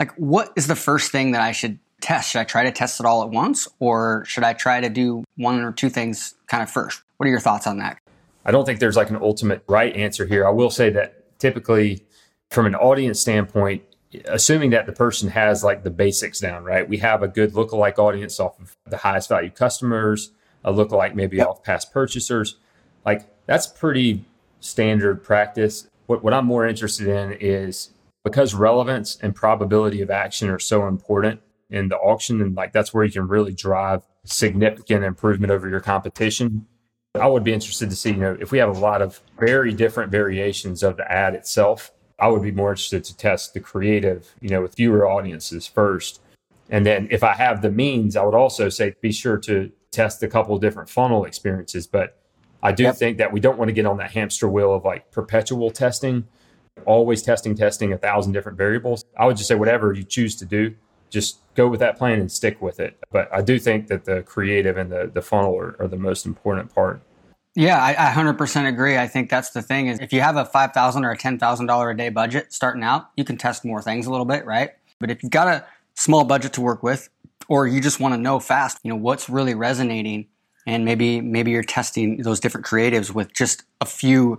Like 0.00 0.12
what 0.16 0.50
is 0.56 0.66
the 0.66 0.76
first 0.76 1.12
thing 1.12 1.32
that 1.32 1.42
I 1.42 1.52
should 1.52 1.78
test? 2.00 2.30
Should 2.30 2.40
I 2.40 2.44
try 2.44 2.64
to 2.64 2.72
test 2.72 3.00
it 3.00 3.06
all 3.06 3.22
at 3.22 3.28
once 3.28 3.68
or 3.80 4.24
should 4.24 4.44
I 4.44 4.54
try 4.54 4.80
to 4.80 4.88
do 4.88 5.24
one 5.36 5.60
or 5.60 5.72
two 5.72 5.90
things 5.90 6.34
kind 6.46 6.62
of 6.62 6.70
first? 6.70 7.02
What 7.18 7.26
are 7.26 7.30
your 7.30 7.40
thoughts 7.40 7.66
on 7.66 7.78
that? 7.78 7.98
I 8.46 8.50
don't 8.50 8.64
think 8.64 8.80
there's 8.80 8.96
like 8.96 9.10
an 9.10 9.16
ultimate 9.16 9.62
right 9.68 9.94
answer 9.94 10.24
here. 10.24 10.46
I 10.46 10.50
will 10.50 10.70
say 10.70 10.88
that 10.90 11.38
typically 11.38 12.02
from 12.50 12.64
an 12.64 12.74
audience 12.74 13.20
standpoint, 13.20 13.82
assuming 14.26 14.70
that 14.70 14.86
the 14.86 14.92
person 14.92 15.28
has 15.30 15.62
like 15.62 15.82
the 15.82 15.90
basics 15.90 16.40
down, 16.40 16.64
right? 16.64 16.88
We 16.88 16.98
have 16.98 17.22
a 17.22 17.28
good 17.28 17.52
lookalike 17.52 17.98
audience 17.98 18.40
off 18.40 18.58
of 18.60 18.76
the 18.86 18.96
highest 18.96 19.28
value 19.28 19.50
customers, 19.50 20.32
a 20.64 20.72
lookalike 20.72 21.14
maybe 21.14 21.38
yep. 21.38 21.48
off 21.48 21.62
past 21.62 21.92
purchasers. 21.92 22.56
Like 23.04 23.28
that's 23.46 23.66
pretty 23.66 24.24
standard 24.60 25.22
practice. 25.22 25.88
What, 26.06 26.22
what 26.22 26.34
I'm 26.34 26.46
more 26.46 26.66
interested 26.66 27.08
in 27.08 27.32
is 27.32 27.90
because 28.24 28.54
relevance 28.54 29.16
and 29.22 29.34
probability 29.34 30.02
of 30.02 30.10
action 30.10 30.48
are 30.48 30.58
so 30.58 30.88
important 30.88 31.40
in 31.70 31.88
the 31.88 31.96
auction, 31.96 32.40
and 32.40 32.54
like 32.56 32.72
that's 32.72 32.94
where 32.94 33.04
you 33.04 33.12
can 33.12 33.28
really 33.28 33.52
drive 33.52 34.02
significant 34.24 35.04
improvement 35.04 35.50
over 35.52 35.68
your 35.68 35.80
competition. 35.80 36.66
I 37.14 37.26
would 37.26 37.44
be 37.44 37.52
interested 37.52 37.88
to 37.90 37.96
see, 37.96 38.10
you 38.10 38.16
know, 38.16 38.36
if 38.40 38.52
we 38.52 38.58
have 38.58 38.68
a 38.68 38.78
lot 38.78 39.00
of 39.00 39.20
very 39.38 39.72
different 39.72 40.10
variations 40.12 40.82
of 40.82 40.96
the 40.96 41.10
ad 41.10 41.34
itself, 41.34 41.92
I 42.18 42.28
would 42.28 42.42
be 42.42 42.52
more 42.52 42.70
interested 42.70 43.04
to 43.04 43.16
test 43.16 43.54
the 43.54 43.60
creative, 43.60 44.34
you 44.40 44.48
know, 44.48 44.62
with 44.62 44.74
fewer 44.74 45.08
audiences 45.08 45.66
first. 45.66 46.20
And 46.70 46.84
then 46.84 47.08
if 47.10 47.22
I 47.22 47.34
have 47.34 47.62
the 47.62 47.70
means, 47.70 48.16
I 48.16 48.24
would 48.24 48.34
also 48.34 48.68
say 48.68 48.94
be 49.00 49.12
sure 49.12 49.38
to 49.38 49.70
test 49.90 50.22
a 50.22 50.28
couple 50.28 50.54
of 50.54 50.60
different 50.60 50.88
funnel 50.88 51.24
experiences. 51.24 51.86
But 51.86 52.18
I 52.62 52.72
do 52.72 52.84
yep. 52.84 52.96
think 52.96 53.18
that 53.18 53.32
we 53.32 53.40
don't 53.40 53.58
want 53.58 53.68
to 53.68 53.72
get 53.72 53.86
on 53.86 53.98
that 53.98 54.12
hamster 54.12 54.48
wheel 54.48 54.74
of 54.74 54.84
like 54.84 55.10
perpetual 55.10 55.70
testing, 55.70 56.26
always 56.84 57.22
testing, 57.22 57.54
testing 57.54 57.92
a 57.92 57.98
thousand 57.98 58.32
different 58.32 58.58
variables. 58.58 59.04
I 59.18 59.26
would 59.26 59.36
just 59.36 59.48
say 59.48 59.54
whatever 59.54 59.92
you 59.92 60.02
choose 60.02 60.36
to 60.36 60.46
do, 60.46 60.74
just 61.10 61.38
go 61.54 61.68
with 61.68 61.80
that 61.80 61.96
plan 61.96 62.18
and 62.18 62.32
stick 62.32 62.60
with 62.60 62.80
it. 62.80 62.98
But 63.10 63.32
I 63.32 63.42
do 63.42 63.58
think 63.58 63.86
that 63.88 64.04
the 64.04 64.22
creative 64.22 64.76
and 64.76 64.90
the, 64.90 65.10
the 65.12 65.22
funnel 65.22 65.56
are, 65.56 65.76
are 65.78 65.88
the 65.88 65.96
most 65.96 66.26
important 66.26 66.74
part. 66.74 67.02
Yeah, 67.56 67.82
I, 67.82 68.10
I 68.10 68.12
100% 68.12 68.68
agree. 68.68 68.98
I 68.98 69.08
think 69.08 69.30
that's 69.30 69.50
the 69.50 69.62
thing 69.62 69.86
is 69.86 69.98
if 69.98 70.12
you 70.12 70.20
have 70.20 70.36
a 70.36 70.44
5,000 70.44 71.04
or 71.06 71.10
a 71.10 71.16
$10,000 71.16 71.90
a 71.90 71.96
day 71.96 72.10
budget 72.10 72.52
starting 72.52 72.82
out, 72.82 73.08
you 73.16 73.24
can 73.24 73.38
test 73.38 73.64
more 73.64 73.80
things 73.80 74.06
a 74.06 74.10
little 74.10 74.26
bit, 74.26 74.44
right? 74.44 74.72
But 75.00 75.10
if 75.10 75.22
you've 75.22 75.32
got 75.32 75.48
a 75.48 75.64
small 75.94 76.24
budget 76.24 76.52
to 76.54 76.60
work 76.60 76.82
with, 76.82 77.08
or 77.48 77.66
you 77.66 77.80
just 77.80 77.98
want 77.98 78.12
to 78.12 78.18
know 78.18 78.40
fast, 78.40 78.78
you 78.82 78.90
know, 78.90 78.96
what's 78.96 79.30
really 79.30 79.54
resonating 79.54 80.26
and 80.66 80.84
maybe, 80.84 81.22
maybe 81.22 81.50
you're 81.50 81.62
testing 81.62 82.18
those 82.18 82.40
different 82.40 82.66
creatives 82.66 83.14
with 83.14 83.32
just 83.32 83.62
a 83.80 83.86
few 83.86 84.38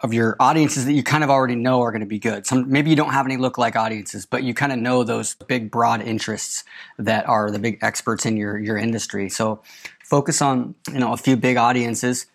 of 0.00 0.12
your 0.12 0.36
audiences 0.38 0.84
that 0.84 0.92
you 0.92 1.02
kind 1.02 1.24
of 1.24 1.30
already 1.30 1.54
know 1.54 1.80
are 1.80 1.90
going 1.90 2.00
to 2.00 2.06
be 2.06 2.18
good. 2.18 2.46
Some 2.46 2.70
maybe 2.70 2.90
you 2.90 2.96
don't 2.96 3.12
have 3.12 3.24
any 3.24 3.38
look-like 3.38 3.76
audiences, 3.76 4.26
but 4.26 4.42
you 4.42 4.52
kind 4.52 4.72
of 4.72 4.78
know 4.78 5.04
those 5.04 5.36
big 5.46 5.70
broad 5.70 6.02
interests 6.02 6.64
that 6.98 7.26
are 7.26 7.50
the 7.50 7.58
big 7.58 7.78
experts 7.82 8.26
in 8.26 8.36
your 8.36 8.58
your 8.58 8.76
industry. 8.76 9.28
So 9.28 9.60
focus 10.04 10.40
on, 10.40 10.74
you 10.92 11.00
know, 11.00 11.12
a 11.12 11.16
few 11.16 11.36
big 11.36 11.56
audiences 11.56 12.26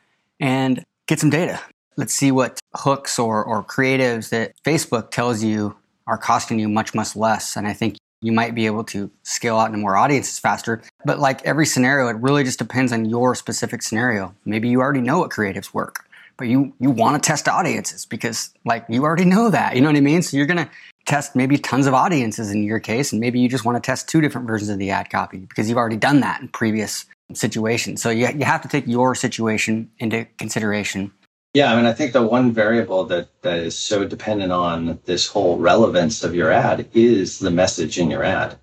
and 0.43 0.83
get 1.07 1.19
some 1.19 1.29
data. 1.29 1.59
Let's 1.95 2.13
see 2.13 2.31
what 2.31 2.59
hooks 2.75 3.17
or 3.17 3.43
or 3.43 3.63
creatives 3.63 4.29
that 4.29 4.53
Facebook 4.65 5.09
tells 5.09 5.41
you 5.41 5.75
are 6.05 6.17
costing 6.17 6.59
you 6.59 6.67
much 6.67 6.93
much 6.93 7.15
less 7.15 7.55
and 7.55 7.65
I 7.67 7.73
think 7.73 7.97
you 8.21 8.31
might 8.31 8.55
be 8.55 8.65
able 8.65 8.83
to 8.85 9.11
scale 9.23 9.57
out 9.57 9.67
into 9.67 9.77
more 9.77 9.97
audiences 9.97 10.39
faster. 10.39 10.81
But 11.05 11.19
like 11.19 11.43
every 11.45 11.65
scenario, 11.65 12.07
it 12.07 12.15
really 12.17 12.43
just 12.43 12.57
depends 12.57 12.93
on 12.93 13.05
your 13.05 13.35
specific 13.35 13.81
scenario. 13.81 14.33
Maybe 14.45 14.69
you 14.69 14.79
already 14.79 15.01
know 15.01 15.19
what 15.19 15.31
creatives 15.31 15.73
work 15.73 16.05
but 16.37 16.47
you 16.47 16.73
you 16.79 16.89
want 16.89 17.21
to 17.21 17.25
test 17.25 17.47
audiences 17.47 18.05
because 18.05 18.53
like 18.65 18.85
you 18.89 19.03
already 19.03 19.25
know 19.25 19.49
that 19.49 19.75
you 19.75 19.81
know 19.81 19.87
what 19.87 19.95
i 19.95 20.01
mean 20.01 20.21
so 20.21 20.35
you're 20.35 20.45
going 20.45 20.57
to 20.57 20.69
test 21.05 21.35
maybe 21.35 21.57
tons 21.57 21.85
of 21.85 21.93
audiences 21.93 22.49
in 22.51 22.63
your 22.63 22.79
case 22.79 23.11
and 23.11 23.19
maybe 23.19 23.39
you 23.39 23.49
just 23.49 23.65
want 23.65 23.75
to 23.75 23.85
test 23.85 24.07
two 24.07 24.21
different 24.21 24.47
versions 24.47 24.69
of 24.69 24.79
the 24.79 24.89
ad 24.89 25.09
copy 25.09 25.37
because 25.37 25.67
you've 25.67 25.77
already 25.77 25.97
done 25.97 26.21
that 26.21 26.41
in 26.41 26.47
previous 26.47 27.05
situations 27.35 28.01
so 28.01 28.09
you, 28.09 28.27
you 28.29 28.45
have 28.45 28.61
to 28.61 28.67
take 28.67 28.87
your 28.87 29.15
situation 29.15 29.89
into 29.99 30.25
consideration. 30.37 31.11
Yeah 31.53 31.71
i 31.71 31.75
mean 31.75 31.85
i 31.85 31.93
think 31.93 32.13
the 32.13 32.23
one 32.23 32.51
variable 32.51 33.03
that 33.05 33.27
that 33.41 33.59
is 33.59 33.77
so 33.77 34.05
dependent 34.05 34.51
on 34.51 34.99
this 35.05 35.27
whole 35.27 35.57
relevance 35.57 36.23
of 36.23 36.35
your 36.35 36.51
ad 36.51 36.87
is 36.93 37.39
the 37.39 37.51
message 37.51 37.97
in 37.99 38.09
your 38.09 38.23
ad 38.23 38.57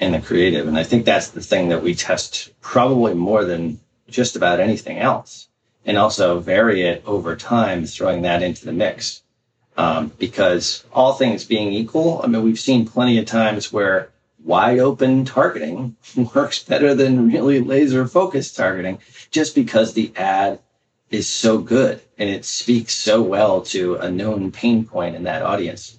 and 0.00 0.14
the 0.14 0.20
creative. 0.20 0.66
And 0.66 0.78
i 0.78 0.84
think 0.84 1.04
that's 1.04 1.28
the 1.28 1.40
thing 1.40 1.68
that 1.68 1.82
we 1.82 1.94
test 1.94 2.50
probably 2.60 3.14
more 3.14 3.44
than 3.44 3.80
just 4.12 4.36
about 4.36 4.60
anything 4.60 4.98
else. 4.98 5.48
And 5.84 5.98
also 5.98 6.38
vary 6.38 6.82
it 6.82 7.02
over 7.06 7.34
time, 7.34 7.86
throwing 7.86 8.22
that 8.22 8.42
into 8.42 8.64
the 8.64 8.72
mix. 8.72 9.22
Um, 9.76 10.12
because 10.18 10.84
all 10.92 11.14
things 11.14 11.44
being 11.44 11.72
equal, 11.72 12.20
I 12.22 12.26
mean, 12.26 12.42
we've 12.44 12.60
seen 12.60 12.86
plenty 12.86 13.18
of 13.18 13.24
times 13.24 13.72
where 13.72 14.11
wide 14.44 14.78
open 14.78 15.24
targeting 15.24 15.96
works 16.34 16.62
better 16.62 16.94
than 16.94 17.30
really 17.30 17.60
laser 17.60 18.06
focused 18.06 18.56
targeting 18.56 18.98
just 19.30 19.54
because 19.54 19.94
the 19.94 20.12
ad 20.16 20.58
is 21.10 21.28
so 21.28 21.58
good 21.58 22.00
and 22.18 22.30
it 22.30 22.44
speaks 22.44 22.94
so 22.94 23.22
well 23.22 23.62
to 23.62 23.96
a 23.96 24.10
known 24.10 24.50
pain 24.50 24.84
point 24.84 25.14
in 25.14 25.24
that 25.24 25.42
audience. 25.42 25.98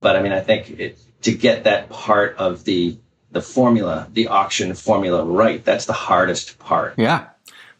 But 0.00 0.16
I 0.16 0.22
mean, 0.22 0.32
I 0.32 0.40
think 0.40 0.78
it, 0.78 0.98
to 1.22 1.32
get 1.32 1.64
that 1.64 1.88
part 1.90 2.36
of 2.36 2.64
the 2.64 2.96
the 3.32 3.40
formula, 3.40 4.08
the 4.12 4.26
auction 4.26 4.74
formula 4.74 5.24
right, 5.24 5.64
that's 5.64 5.86
the 5.86 5.92
hardest 5.92 6.58
part. 6.58 6.94
Yeah, 6.98 7.28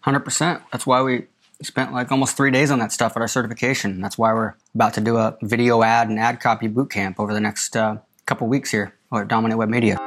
hundred 0.01 0.21
percent. 0.21 0.63
That's 0.71 0.87
why 0.87 1.03
we 1.03 1.27
spent 1.61 1.93
like 1.93 2.11
almost 2.13 2.37
three 2.37 2.51
days 2.51 2.71
on 2.71 2.79
that 2.79 2.93
stuff 2.93 3.13
at 3.17 3.21
our 3.21 3.29
certification. 3.29 4.01
That's 4.01 4.17
why 4.17 4.33
we're 4.33 4.55
about 4.75 4.95
to 4.95 5.01
do 5.01 5.17
a 5.17 5.37
video 5.43 5.83
ad 5.83 6.09
and 6.09 6.19
ad 6.19 6.41
copy 6.41 6.69
boot 6.69 6.91
camp 6.91 7.19
over 7.19 7.35
the 7.35 7.41
next 7.41 7.77
uh, 7.77 7.99
couple 8.27 8.47
weeks 8.47 8.71
here 8.71 8.95
at 9.19 9.29
Dominate 9.29 9.59
Web 9.59 9.69
Media. 9.69 9.99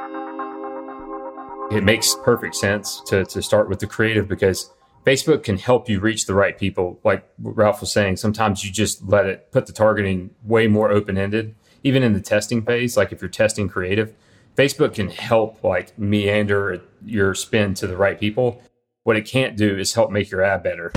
It 1.70 1.84
makes 1.84 2.14
perfect 2.22 2.54
sense 2.54 3.02
to, 3.06 3.24
to 3.26 3.42
start 3.42 3.68
with 3.68 3.78
the 3.78 3.86
creative 3.86 4.28
because 4.28 4.70
Facebook 5.04 5.42
can 5.42 5.58
help 5.58 5.88
you 5.88 6.00
reach 6.00 6.26
the 6.26 6.34
right 6.34 6.56
people. 6.56 6.98
Like 7.04 7.28
Ralph 7.38 7.80
was 7.80 7.92
saying, 7.92 8.16
sometimes 8.16 8.64
you 8.64 8.70
just 8.70 9.06
let 9.06 9.26
it 9.26 9.50
put 9.50 9.66
the 9.66 9.72
targeting 9.72 10.30
way 10.42 10.66
more 10.66 10.90
open 10.90 11.18
ended, 11.18 11.54
even 11.82 12.02
in 12.02 12.12
the 12.12 12.20
testing 12.20 12.62
phase. 12.62 12.96
Like 12.96 13.12
if 13.12 13.20
you're 13.20 13.28
testing 13.28 13.68
creative, 13.68 14.14
Facebook 14.56 14.94
can 14.94 15.10
help 15.10 15.62
like 15.62 15.98
meander 15.98 16.82
your 17.04 17.34
spin 17.34 17.74
to 17.74 17.86
the 17.86 17.96
right 17.96 18.18
people. 18.18 18.62
What 19.02 19.16
it 19.16 19.26
can't 19.26 19.56
do 19.56 19.76
is 19.76 19.94
help 19.94 20.10
make 20.10 20.30
your 20.30 20.42
ad 20.42 20.62
better. 20.62 20.92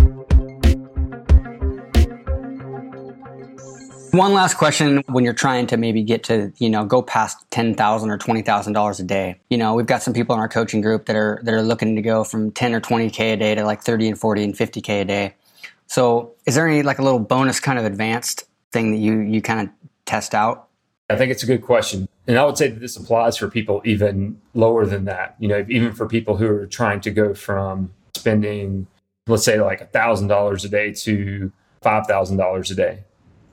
One 4.12 4.34
last 4.34 4.56
question 4.56 5.04
when 5.08 5.24
you're 5.24 5.34
trying 5.34 5.68
to 5.68 5.78
maybe 5.78 6.04
get 6.04 6.24
to, 6.26 6.52
you 6.58 6.70
know, 6.70 6.86
go 6.86 7.02
past 7.02 7.38
ten 7.52 7.76
thousand 7.76 8.10
or 8.10 8.18
twenty 8.18 8.42
thousand 8.42 8.74
dollars 8.74 9.00
a 9.00 9.04
day. 9.04 9.40
You 9.50 9.58
know, 9.58 9.74
we've 9.74 9.86
got 9.86 10.02
some 10.02 10.14
people 10.14 10.34
in 10.36 10.42
our 10.42 10.48
coaching 10.48 10.82
group 10.82 11.06
that 11.06 11.16
are 11.16 11.40
that 11.44 11.54
are 11.54 11.62
looking 11.62 11.96
to 11.96 12.02
go 12.02 12.24
from 12.24 12.52
ten 12.52 12.74
or 12.74 12.80
twenty 12.80 13.10
K 13.10 13.34
a 13.34 13.38
day 13.38 13.56
to 13.56 13.64
like 13.64 13.82
thirty 13.82 14.08
and 14.08 14.18
forty 14.18 14.44
and 14.44 14.58
fifty 14.58 14.82
K 14.82 15.02
a 15.02 15.06
day. 15.06 15.36
So 15.88 16.34
is 16.46 16.56
there 16.56 16.68
any 16.68 16.84
like 16.84 17.00
a 17.00 17.04
little 17.04 17.20
bonus 17.20 17.60
kind 17.60 17.80
of 17.80 17.86
advanced 17.86 18.46
thing 18.72 18.92
that 18.92 18.98
you 18.98 19.20
you 19.20 19.42
kind 19.42 19.62
of 19.62 19.74
test 20.06 20.34
out? 20.34 20.68
I 21.10 21.16
think 21.16 21.32
it's 21.32 21.44
a 21.44 21.48
good 21.48 21.62
question. 21.62 22.08
And 22.28 22.38
I 22.38 22.46
would 22.46 22.58
say 22.58 22.68
that 22.70 22.80
this 22.80 22.98
applies 22.98 23.38
for 23.38 23.50
people 23.50 23.82
even 23.86 24.42
lower 24.54 24.86
than 24.86 25.06
that. 25.06 25.36
You 25.40 25.48
know, 25.48 25.66
even 25.70 25.94
for 25.94 26.08
people 26.08 26.36
who 26.36 26.48
are 26.48 26.66
trying 26.68 27.00
to 27.02 27.12
go 27.12 27.34
from 27.34 27.94
spending, 28.16 28.88
let's 29.28 29.46
say 29.46 29.62
like 29.62 29.92
$1,000 29.94 30.66
a 30.66 30.68
day 30.68 30.92
to 30.92 31.52
$5,000 31.82 32.72
a 32.72 32.76
day 32.76 33.04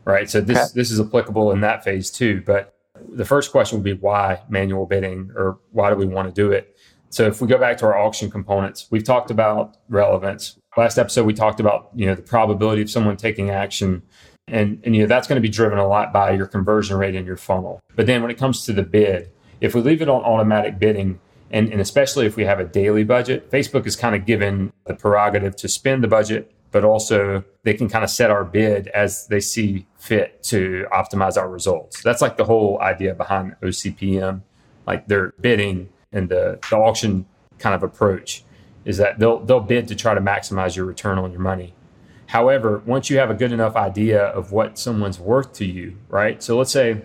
right? 0.04 0.28
So 0.28 0.40
this 0.40 0.58
okay. 0.58 0.68
this 0.74 0.90
is 0.90 1.00
applicable 1.00 1.50
in 1.50 1.56
mm-hmm. 1.56 1.62
that 1.62 1.84
phase 1.84 2.10
too. 2.10 2.42
But 2.44 2.74
the 3.08 3.24
first 3.24 3.50
question 3.50 3.78
would 3.78 3.84
be 3.84 3.94
why 3.94 4.42
manual 4.48 4.86
bidding 4.86 5.30
or 5.34 5.58
why 5.72 5.90
do 5.90 5.96
we 5.96 6.06
want 6.06 6.28
to 6.28 6.34
do 6.34 6.52
it? 6.52 6.76
So 7.10 7.26
if 7.26 7.40
we 7.40 7.46
go 7.46 7.58
back 7.58 7.78
to 7.78 7.86
our 7.86 7.96
auction 7.96 8.30
components, 8.30 8.88
we've 8.90 9.04
talked 9.04 9.30
about 9.30 9.76
relevance. 9.88 10.58
Last 10.76 10.98
episode 10.98 11.26
we 11.26 11.34
talked 11.34 11.60
about, 11.60 11.90
you 11.94 12.06
know, 12.06 12.14
the 12.14 12.22
probability 12.22 12.82
of 12.82 12.90
someone 12.90 13.16
taking 13.16 13.50
action 13.50 14.02
and 14.48 14.80
and 14.84 14.94
you 14.94 15.02
know 15.02 15.06
that's 15.06 15.26
going 15.26 15.36
to 15.36 15.46
be 15.46 15.48
driven 15.48 15.78
a 15.78 15.86
lot 15.86 16.12
by 16.12 16.32
your 16.32 16.46
conversion 16.46 16.96
rate 16.96 17.14
in 17.14 17.24
your 17.24 17.36
funnel. 17.36 17.80
But 17.96 18.06
then 18.06 18.22
when 18.22 18.30
it 18.30 18.38
comes 18.38 18.64
to 18.66 18.72
the 18.72 18.82
bid, 18.82 19.30
if 19.60 19.74
we 19.74 19.80
leave 19.80 20.02
it 20.02 20.08
on 20.08 20.22
automatic 20.22 20.78
bidding, 20.78 21.20
and, 21.50 21.70
and 21.70 21.80
especially 21.80 22.26
if 22.26 22.36
we 22.36 22.44
have 22.44 22.60
a 22.60 22.64
daily 22.64 23.04
budget, 23.04 23.50
Facebook 23.50 23.86
is 23.86 23.96
kind 23.96 24.14
of 24.14 24.26
given 24.26 24.72
the 24.86 24.94
prerogative 24.94 25.56
to 25.56 25.68
spend 25.68 26.02
the 26.02 26.08
budget 26.08 26.52
but 26.74 26.82
also 26.82 27.44
they 27.62 27.72
can 27.72 27.88
kind 27.88 28.02
of 28.02 28.10
set 28.10 28.32
our 28.32 28.44
bid 28.44 28.88
as 28.88 29.28
they 29.28 29.38
see 29.38 29.86
fit 29.96 30.42
to 30.42 30.84
optimize 30.92 31.36
our 31.36 31.48
results. 31.48 32.02
That's 32.02 32.20
like 32.20 32.36
the 32.36 32.44
whole 32.44 32.80
idea 32.80 33.14
behind 33.14 33.54
OCPM, 33.62 34.42
like 34.84 35.06
their 35.06 35.34
bidding 35.40 35.88
and 36.10 36.28
the, 36.28 36.58
the 36.68 36.76
auction 36.76 37.26
kind 37.60 37.76
of 37.76 37.84
approach 37.84 38.42
is 38.84 38.96
that 38.96 39.20
they'll 39.20 39.38
they'll 39.38 39.60
bid 39.60 39.86
to 39.86 39.94
try 39.94 40.14
to 40.14 40.20
maximize 40.20 40.74
your 40.74 40.84
return 40.84 41.16
on 41.16 41.30
your 41.30 41.40
money. 41.40 41.74
However, 42.26 42.82
once 42.84 43.08
you 43.08 43.18
have 43.18 43.30
a 43.30 43.34
good 43.34 43.52
enough 43.52 43.76
idea 43.76 44.24
of 44.24 44.50
what 44.50 44.76
someone's 44.76 45.20
worth 45.20 45.52
to 45.52 45.64
you, 45.64 45.96
right? 46.08 46.42
So 46.42 46.58
let's 46.58 46.72
say 46.72 47.02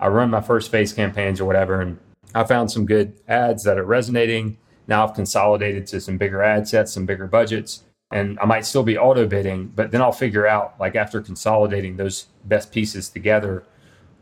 I 0.00 0.08
run 0.08 0.30
my 0.30 0.40
first 0.40 0.70
phase 0.70 0.94
campaigns 0.94 1.42
or 1.42 1.44
whatever, 1.44 1.82
and 1.82 1.98
I 2.34 2.44
found 2.44 2.72
some 2.72 2.86
good 2.86 3.20
ads 3.28 3.64
that 3.64 3.76
are 3.76 3.84
resonating. 3.84 4.56
Now 4.86 5.06
I've 5.06 5.12
consolidated 5.12 5.86
to 5.88 6.00
some 6.00 6.16
bigger 6.16 6.42
ad 6.42 6.66
sets, 6.66 6.94
some 6.94 7.04
bigger 7.04 7.26
budgets 7.26 7.84
and 8.10 8.38
I 8.40 8.44
might 8.44 8.66
still 8.66 8.82
be 8.82 8.98
auto 8.98 9.26
bidding, 9.26 9.68
but 9.68 9.90
then 9.90 10.02
I'll 10.02 10.12
figure 10.12 10.46
out, 10.46 10.74
like 10.80 10.96
after 10.96 11.20
consolidating 11.20 11.96
those 11.96 12.26
best 12.44 12.72
pieces 12.72 13.08
together, 13.08 13.64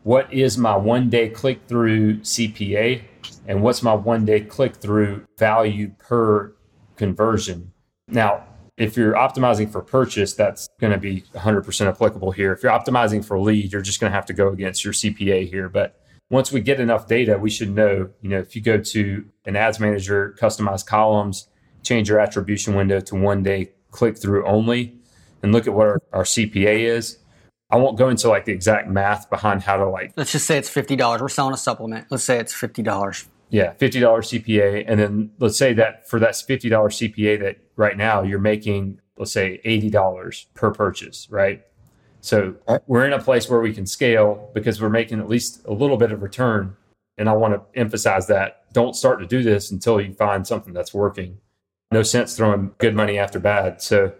what 0.03 0.31
is 0.31 0.57
my 0.57 0.75
one 0.75 1.09
day 1.09 1.29
click 1.29 1.61
through 1.67 2.19
CPA 2.19 3.01
and 3.47 3.61
what's 3.61 3.81
my 3.81 3.93
one 3.93 4.25
day 4.25 4.41
click 4.41 4.75
through 4.75 5.25
value 5.37 5.91
per 5.97 6.53
conversion. 6.95 7.71
Now, 8.07 8.45
if 8.77 8.95
you're 8.95 9.13
optimizing 9.13 9.69
for 9.69 9.81
purchase, 9.81 10.33
that's 10.33 10.69
going 10.79 10.93
to 10.93 10.99
be 10.99 11.23
100% 11.35 11.87
applicable 11.87 12.31
here. 12.31 12.53
If 12.53 12.63
you're 12.63 12.71
optimizing 12.71 13.25
for 13.25 13.39
lead, 13.39 13.73
you're 13.73 13.81
just 13.81 13.99
going 13.99 14.11
to 14.11 14.15
have 14.15 14.25
to 14.27 14.33
go 14.33 14.49
against 14.49 14.85
your 14.85 14.93
CPA 14.93 15.49
here. 15.49 15.67
But 15.67 15.99
once 16.29 16.51
we 16.51 16.61
get 16.61 16.79
enough 16.79 17.07
data, 17.07 17.37
we 17.37 17.49
should 17.49 17.71
know, 17.71 18.09
you 18.21 18.29
know, 18.29 18.39
if 18.39 18.55
you 18.55 18.61
go 18.61 18.77
to 18.77 19.25
an 19.45 19.55
ads 19.55 19.79
manager, 19.79 20.35
customize 20.39 20.85
columns, 20.85 21.49
change 21.83 22.07
your 22.07 22.19
attribution 22.19 22.75
window 22.75 22.99
to 23.01 23.15
one 23.15 23.43
day 23.43 23.71
click 23.91 24.17
through 24.17 24.45
only 24.45 24.95
and 25.41 25.51
look 25.51 25.67
at 25.67 25.73
what 25.73 25.87
our, 25.87 26.01
our 26.13 26.23
CPA 26.23 26.79
is. 26.79 27.17
I 27.71 27.77
won't 27.77 27.97
go 27.97 28.09
into 28.09 28.29
like 28.29 28.45
the 28.45 28.51
exact 28.51 28.89
math 28.89 29.29
behind 29.29 29.61
how 29.63 29.77
to 29.77 29.87
like. 29.87 30.13
Let's 30.15 30.31
just 30.31 30.47
say 30.47 30.57
it's 30.57 30.69
fifty 30.69 30.95
dollars. 30.95 31.21
We're 31.21 31.29
selling 31.29 31.53
a 31.53 31.57
supplement. 31.57 32.07
Let's 32.09 32.23
say 32.23 32.39
it's 32.39 32.53
fifty 32.53 32.81
dollars. 32.81 33.27
Yeah, 33.49 33.73
fifty 33.73 33.99
dollars 33.99 34.29
CPA, 34.29 34.85
and 34.87 34.99
then 34.99 35.31
let's 35.39 35.57
say 35.57 35.73
that 35.73 36.09
for 36.09 36.19
that 36.19 36.35
fifty 36.35 36.69
dollars 36.69 36.97
CPA, 36.97 37.39
that 37.41 37.57
right 37.75 37.95
now 37.95 38.23
you're 38.23 38.39
making, 38.39 38.99
let's 39.17 39.31
say 39.31 39.61
eighty 39.65 39.89
dollars 39.89 40.47
per 40.55 40.71
purchase, 40.71 41.27
right? 41.29 41.63
So 42.21 42.55
we're 42.87 43.05
in 43.05 43.13
a 43.13 43.21
place 43.21 43.49
where 43.49 43.61
we 43.61 43.73
can 43.73 43.85
scale 43.85 44.49
because 44.53 44.81
we're 44.81 44.89
making 44.89 45.19
at 45.19 45.29
least 45.29 45.61
a 45.65 45.71
little 45.71 45.97
bit 45.97 46.11
of 46.11 46.21
return. 46.21 46.75
And 47.17 47.29
I 47.29 47.33
want 47.33 47.53
to 47.53 47.79
emphasize 47.79 48.27
that 48.27 48.71
don't 48.73 48.95
start 48.95 49.19
to 49.19 49.25
do 49.25 49.43
this 49.43 49.71
until 49.71 50.01
you 50.01 50.13
find 50.13 50.45
something 50.45 50.73
that's 50.73 50.93
working 50.93 51.37
no 51.91 52.03
sense 52.03 52.35
throwing 52.35 52.71
good 52.77 52.95
money 52.95 53.17
after 53.17 53.39
bad. 53.39 53.81
So 53.81 54.13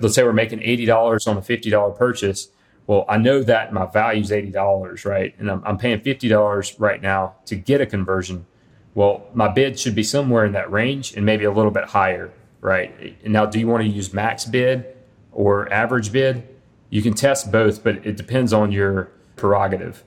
let's 0.00 0.14
say 0.14 0.24
we're 0.24 0.32
making 0.32 0.60
$80 0.60 1.26
on 1.26 1.38
a 1.38 1.40
$50 1.40 1.96
purchase. 1.96 2.48
Well, 2.86 3.06
I 3.08 3.16
know 3.16 3.42
that 3.42 3.72
my 3.72 3.86
value 3.86 4.22
is 4.22 4.30
$80, 4.30 5.06
right? 5.06 5.34
And 5.38 5.50
I'm, 5.50 5.62
I'm 5.64 5.78
paying 5.78 6.00
$50 6.00 6.74
right 6.78 7.00
now 7.00 7.36
to 7.46 7.56
get 7.56 7.80
a 7.80 7.86
conversion. 7.86 8.46
Well, 8.94 9.26
my 9.32 9.48
bid 9.48 9.78
should 9.78 9.94
be 9.94 10.02
somewhere 10.02 10.44
in 10.44 10.52
that 10.52 10.70
range 10.70 11.14
and 11.14 11.24
maybe 11.24 11.44
a 11.44 11.50
little 11.50 11.70
bit 11.70 11.84
higher, 11.84 12.30
right? 12.60 13.16
And 13.24 13.32
now, 13.32 13.46
do 13.46 13.58
you 13.58 13.66
want 13.66 13.82
to 13.82 13.88
use 13.88 14.12
max 14.12 14.44
bid 14.44 14.86
or 15.32 15.72
average 15.72 16.12
bid? 16.12 16.46
You 16.90 17.02
can 17.02 17.14
test 17.14 17.50
both, 17.50 17.82
but 17.82 18.06
it 18.06 18.16
depends 18.16 18.52
on 18.52 18.70
your 18.70 19.10
prerogative. 19.36 20.04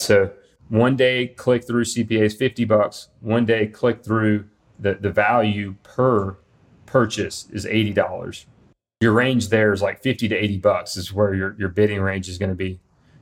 So 0.00 0.32
one 0.68 0.96
day 0.96 1.28
click 1.28 1.66
through 1.66 1.84
CPA 1.84 2.22
is 2.22 2.34
50 2.34 2.64
bucks. 2.64 3.08
One 3.20 3.44
day 3.44 3.66
click 3.66 4.02
through 4.02 4.46
the, 4.78 4.94
the 4.94 5.10
value 5.10 5.76
per 5.82 6.38
purchase 6.86 7.48
is 7.52 7.66
$80. 7.66 8.46
your 9.00 9.12
range 9.12 9.48
there 9.48 9.72
is 9.72 9.82
like 9.82 10.02
50 10.02 10.28
to 10.28 10.34
80 10.34 10.58
bucks 10.58 10.96
is 10.96 11.12
where 11.12 11.34
your, 11.34 11.54
your 11.58 11.68
bidding 11.68 12.00
range 12.00 12.28
is 12.28 12.38
going 12.38 12.50
to 12.50 12.54
be. 12.54 12.80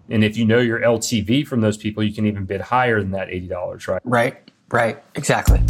And 0.09 0.23
if 0.23 0.37
you 0.37 0.45
know 0.45 0.59
your 0.59 0.81
LTV 0.81 1.47
from 1.47 1.61
those 1.61 1.77
people, 1.77 2.03
you 2.03 2.13
can 2.13 2.27
even 2.27 2.45
bid 2.45 2.61
higher 2.61 3.01
than 3.01 3.13
that 3.13 3.29
$80, 3.29 3.89
right? 3.89 4.03
Right, 4.05 4.51
right, 4.71 5.03
exactly. 5.15 5.61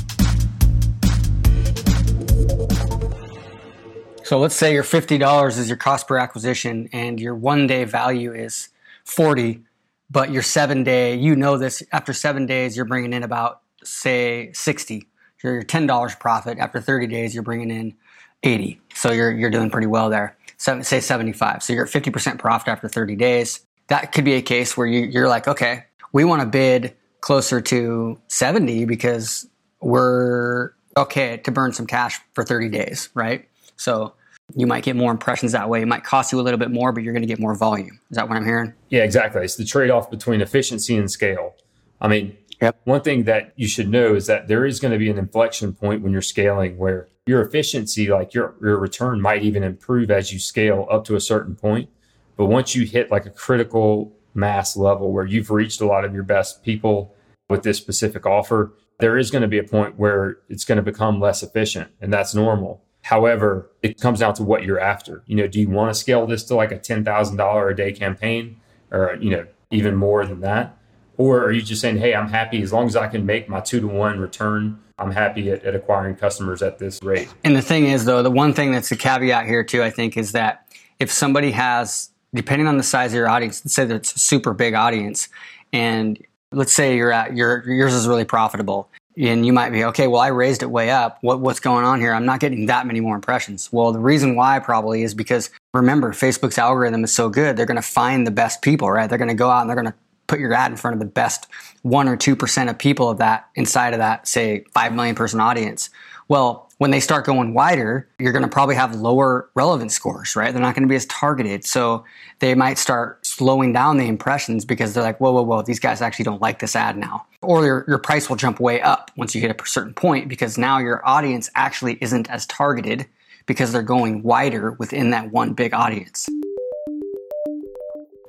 So 4.24 4.38
let's 4.38 4.54
say 4.54 4.72
your 4.72 4.82
$50 4.82 5.58
is 5.58 5.68
your 5.68 5.76
cost 5.76 6.08
per 6.08 6.16
acquisition 6.16 6.88
and 6.92 7.20
your 7.20 7.34
one 7.34 7.66
day 7.66 7.84
value 7.84 8.32
is 8.32 8.68
40, 9.04 9.62
but 10.10 10.30
your 10.30 10.42
seven 10.42 10.84
day, 10.84 11.16
you 11.16 11.36
know 11.36 11.58
this, 11.58 11.82
after 11.92 12.12
seven 12.12 12.46
days, 12.46 12.76
you're 12.76 12.86
bringing 12.86 13.12
in 13.12 13.22
about, 13.22 13.60
say, 13.84 14.50
60. 14.52 15.08
Your 15.42 15.62
$10 15.62 16.20
profit. 16.20 16.58
After 16.58 16.80
30 16.80 17.06
days, 17.06 17.34
you're 17.34 17.42
bringing 17.42 17.70
in 17.70 17.94
80. 18.42 18.80
So 18.94 19.12
you're, 19.12 19.30
you're 19.30 19.50
doing 19.50 19.70
pretty 19.70 19.86
well 19.86 20.10
there. 20.10 20.36
Seven, 20.58 20.84
say 20.84 21.00
75. 21.00 21.62
So 21.62 21.72
you're 21.72 21.86
at 21.86 21.90
50% 21.90 22.38
profit 22.38 22.68
after 22.68 22.88
30 22.88 23.16
days. 23.16 23.60
That 23.88 24.12
could 24.12 24.24
be 24.24 24.34
a 24.34 24.42
case 24.42 24.76
where 24.76 24.86
you, 24.86 25.00
you're 25.00 25.28
like, 25.28 25.48
okay, 25.48 25.84
we 26.12 26.24
want 26.24 26.42
to 26.42 26.46
bid 26.46 26.94
closer 27.20 27.60
to 27.60 28.18
70 28.28 28.84
because 28.84 29.48
we're 29.80 30.70
okay 30.96 31.38
to 31.38 31.50
burn 31.50 31.72
some 31.72 31.86
cash 31.86 32.20
for 32.34 32.44
30 32.44 32.68
days, 32.68 33.08
right? 33.14 33.48
So 33.76 34.12
you 34.54 34.66
might 34.66 34.84
get 34.84 34.96
more 34.96 35.10
impressions 35.10 35.52
that 35.52 35.68
way. 35.68 35.82
It 35.82 35.88
might 35.88 36.04
cost 36.04 36.32
you 36.32 36.40
a 36.40 36.42
little 36.42 36.58
bit 36.58 36.70
more, 36.70 36.92
but 36.92 37.02
you're 37.02 37.12
going 37.12 37.22
to 37.22 37.28
get 37.28 37.40
more 37.40 37.54
volume. 37.54 37.98
Is 38.10 38.16
that 38.16 38.28
what 38.28 38.36
I'm 38.36 38.44
hearing? 38.44 38.74
Yeah, 38.90 39.02
exactly. 39.02 39.42
It's 39.42 39.56
the 39.56 39.64
trade 39.64 39.90
off 39.90 40.10
between 40.10 40.40
efficiency 40.40 40.96
and 40.96 41.10
scale. 41.10 41.54
I 42.00 42.08
mean, 42.08 42.36
Yep. 42.62 42.80
one 42.84 43.00
thing 43.00 43.24
that 43.24 43.52
you 43.56 43.66
should 43.66 43.88
know 43.88 44.14
is 44.14 44.28
that 44.28 44.46
there 44.46 44.64
is 44.64 44.78
going 44.78 44.92
to 44.92 44.98
be 44.98 45.10
an 45.10 45.18
inflection 45.18 45.72
point 45.72 46.00
when 46.00 46.12
you're 46.12 46.22
scaling 46.22 46.78
where 46.78 47.08
your 47.26 47.42
efficiency, 47.42 48.08
like 48.08 48.34
your, 48.34 48.54
your 48.62 48.78
return, 48.78 49.20
might 49.20 49.42
even 49.42 49.64
improve 49.64 50.12
as 50.12 50.32
you 50.32 50.38
scale 50.38 50.86
up 50.88 51.04
to 51.06 51.16
a 51.16 51.20
certain 51.20 51.56
point. 51.56 51.90
But 52.36 52.46
once 52.46 52.76
you 52.76 52.86
hit 52.86 53.10
like 53.10 53.26
a 53.26 53.30
critical 53.30 54.16
mass 54.32 54.76
level 54.76 55.12
where 55.12 55.26
you've 55.26 55.50
reached 55.50 55.80
a 55.80 55.86
lot 55.86 56.04
of 56.04 56.14
your 56.14 56.22
best 56.22 56.62
people 56.62 57.16
with 57.50 57.64
this 57.64 57.78
specific 57.78 58.26
offer, 58.26 58.72
there 59.00 59.18
is 59.18 59.32
going 59.32 59.42
to 59.42 59.48
be 59.48 59.58
a 59.58 59.64
point 59.64 59.98
where 59.98 60.38
it's 60.48 60.64
going 60.64 60.76
to 60.76 60.82
become 60.82 61.18
less 61.18 61.42
efficient, 61.42 61.90
and 62.00 62.12
that's 62.12 62.32
normal. 62.32 62.84
However, 63.02 63.72
it 63.82 64.00
comes 64.00 64.20
down 64.20 64.34
to 64.34 64.44
what 64.44 64.62
you're 64.62 64.78
after. 64.78 65.24
You 65.26 65.34
know, 65.34 65.48
do 65.48 65.60
you 65.60 65.68
want 65.68 65.92
to 65.92 65.98
scale 65.98 66.28
this 66.28 66.44
to 66.44 66.54
like 66.54 66.70
a 66.70 66.78
$10,000 66.78 67.70
a 67.70 67.74
day 67.74 67.92
campaign 67.92 68.60
or, 68.92 69.18
you 69.20 69.30
know, 69.30 69.46
even 69.72 69.96
more 69.96 70.24
than 70.24 70.40
that? 70.42 70.78
Or 71.16 71.44
are 71.44 71.52
you 71.52 71.62
just 71.62 71.80
saying, 71.80 71.98
hey, 71.98 72.14
I'm 72.14 72.28
happy 72.28 72.62
as 72.62 72.72
long 72.72 72.86
as 72.86 72.96
I 72.96 73.08
can 73.08 73.26
make 73.26 73.48
my 73.48 73.60
two 73.60 73.80
to 73.80 73.86
one 73.86 74.18
return, 74.18 74.80
I'm 74.98 75.10
happy 75.10 75.50
at, 75.50 75.64
at 75.64 75.74
acquiring 75.74 76.16
customers 76.16 76.62
at 76.62 76.78
this 76.78 77.00
rate? 77.02 77.28
And 77.44 77.54
the 77.54 77.62
thing 77.62 77.86
is, 77.86 78.04
though, 78.04 78.22
the 78.22 78.30
one 78.30 78.54
thing 78.54 78.72
that's 78.72 78.90
a 78.92 78.96
caveat 78.96 79.46
here, 79.46 79.64
too, 79.64 79.82
I 79.82 79.90
think, 79.90 80.16
is 80.16 80.32
that 80.32 80.66
if 80.98 81.10
somebody 81.10 81.50
has, 81.52 82.10
depending 82.34 82.66
on 82.66 82.76
the 82.76 82.82
size 82.82 83.12
of 83.12 83.16
your 83.16 83.28
audience, 83.28 83.64
let's 83.64 83.74
say 83.74 83.84
that 83.84 83.94
it's 83.94 84.14
a 84.14 84.18
super 84.18 84.54
big 84.54 84.74
audience, 84.74 85.28
and 85.72 86.22
let's 86.52 86.72
say 86.72 86.96
you're 86.96 87.12
at 87.12 87.36
your 87.36 87.68
yours 87.68 87.92
is 87.94 88.06
really 88.06 88.24
profitable, 88.24 88.88
and 89.16 89.44
you 89.44 89.52
might 89.52 89.70
be 89.70 89.84
okay. 89.84 90.06
Well, 90.06 90.20
I 90.20 90.28
raised 90.28 90.62
it 90.62 90.70
way 90.70 90.90
up. 90.90 91.18
What 91.20 91.40
what's 91.40 91.60
going 91.60 91.84
on 91.84 92.00
here? 92.00 92.14
I'm 92.14 92.26
not 92.26 92.40
getting 92.40 92.66
that 92.66 92.86
many 92.86 93.00
more 93.00 93.14
impressions. 93.16 93.70
Well, 93.72 93.92
the 93.92 93.98
reason 93.98 94.36
why 94.36 94.58
probably 94.60 95.02
is 95.02 95.14
because 95.14 95.50
remember, 95.74 96.12
Facebook's 96.12 96.58
algorithm 96.58 97.04
is 97.04 97.12
so 97.12 97.28
good. 97.28 97.56
They're 97.56 97.66
going 97.66 97.76
to 97.76 97.82
find 97.82 98.26
the 98.26 98.30
best 98.30 98.62
people, 98.62 98.90
right? 98.90 99.08
They're 99.08 99.18
going 99.18 99.28
to 99.28 99.34
go 99.34 99.50
out 99.50 99.62
and 99.62 99.70
they're 99.70 99.76
going 99.76 99.92
to 99.92 99.94
put 100.32 100.40
your 100.40 100.54
ad 100.54 100.70
in 100.70 100.78
front 100.78 100.94
of 100.94 101.00
the 101.00 101.04
best 101.04 101.46
one 101.82 102.08
or 102.08 102.16
two 102.16 102.34
percent 102.34 102.70
of 102.70 102.78
people 102.78 103.10
of 103.10 103.18
that 103.18 103.50
inside 103.54 103.92
of 103.92 103.98
that, 103.98 104.26
say, 104.26 104.64
five 104.72 104.94
million 104.94 105.14
person 105.14 105.40
audience. 105.40 105.90
Well, 106.28 106.70
when 106.78 106.90
they 106.90 107.00
start 107.00 107.26
going 107.26 107.52
wider, 107.52 108.08
you're 108.18 108.32
going 108.32 108.42
to 108.42 108.48
probably 108.48 108.74
have 108.74 108.94
lower 108.94 109.50
relevance 109.54 109.92
scores, 109.92 110.34
right? 110.34 110.50
They're 110.50 110.62
not 110.62 110.74
going 110.74 110.84
to 110.84 110.88
be 110.88 110.96
as 110.96 111.04
targeted. 111.06 111.66
So 111.66 112.02
they 112.38 112.54
might 112.54 112.78
start 112.78 113.26
slowing 113.26 113.74
down 113.74 113.98
the 113.98 114.06
impressions 114.08 114.64
because 114.64 114.94
they're 114.94 115.02
like, 115.02 115.20
whoa, 115.20 115.32
whoa, 115.32 115.42
whoa, 115.42 115.60
these 115.60 115.78
guys 115.78 116.00
actually 116.00 116.24
don't 116.24 116.40
like 116.40 116.60
this 116.60 116.74
ad 116.74 116.96
now. 116.96 117.26
Or 117.42 117.66
your, 117.66 117.84
your 117.86 117.98
price 117.98 118.30
will 118.30 118.36
jump 118.36 118.58
way 118.58 118.80
up 118.80 119.10
once 119.18 119.34
you 119.34 119.42
hit 119.42 119.50
a 119.50 119.66
certain 119.66 119.92
point 119.92 120.30
because 120.30 120.56
now 120.56 120.78
your 120.78 121.06
audience 121.06 121.50
actually 121.54 121.98
isn't 122.00 122.30
as 122.30 122.46
targeted 122.46 123.06
because 123.44 123.70
they're 123.70 123.82
going 123.82 124.22
wider 124.22 124.72
within 124.72 125.10
that 125.10 125.30
one 125.30 125.52
big 125.52 125.74
audience. 125.74 126.26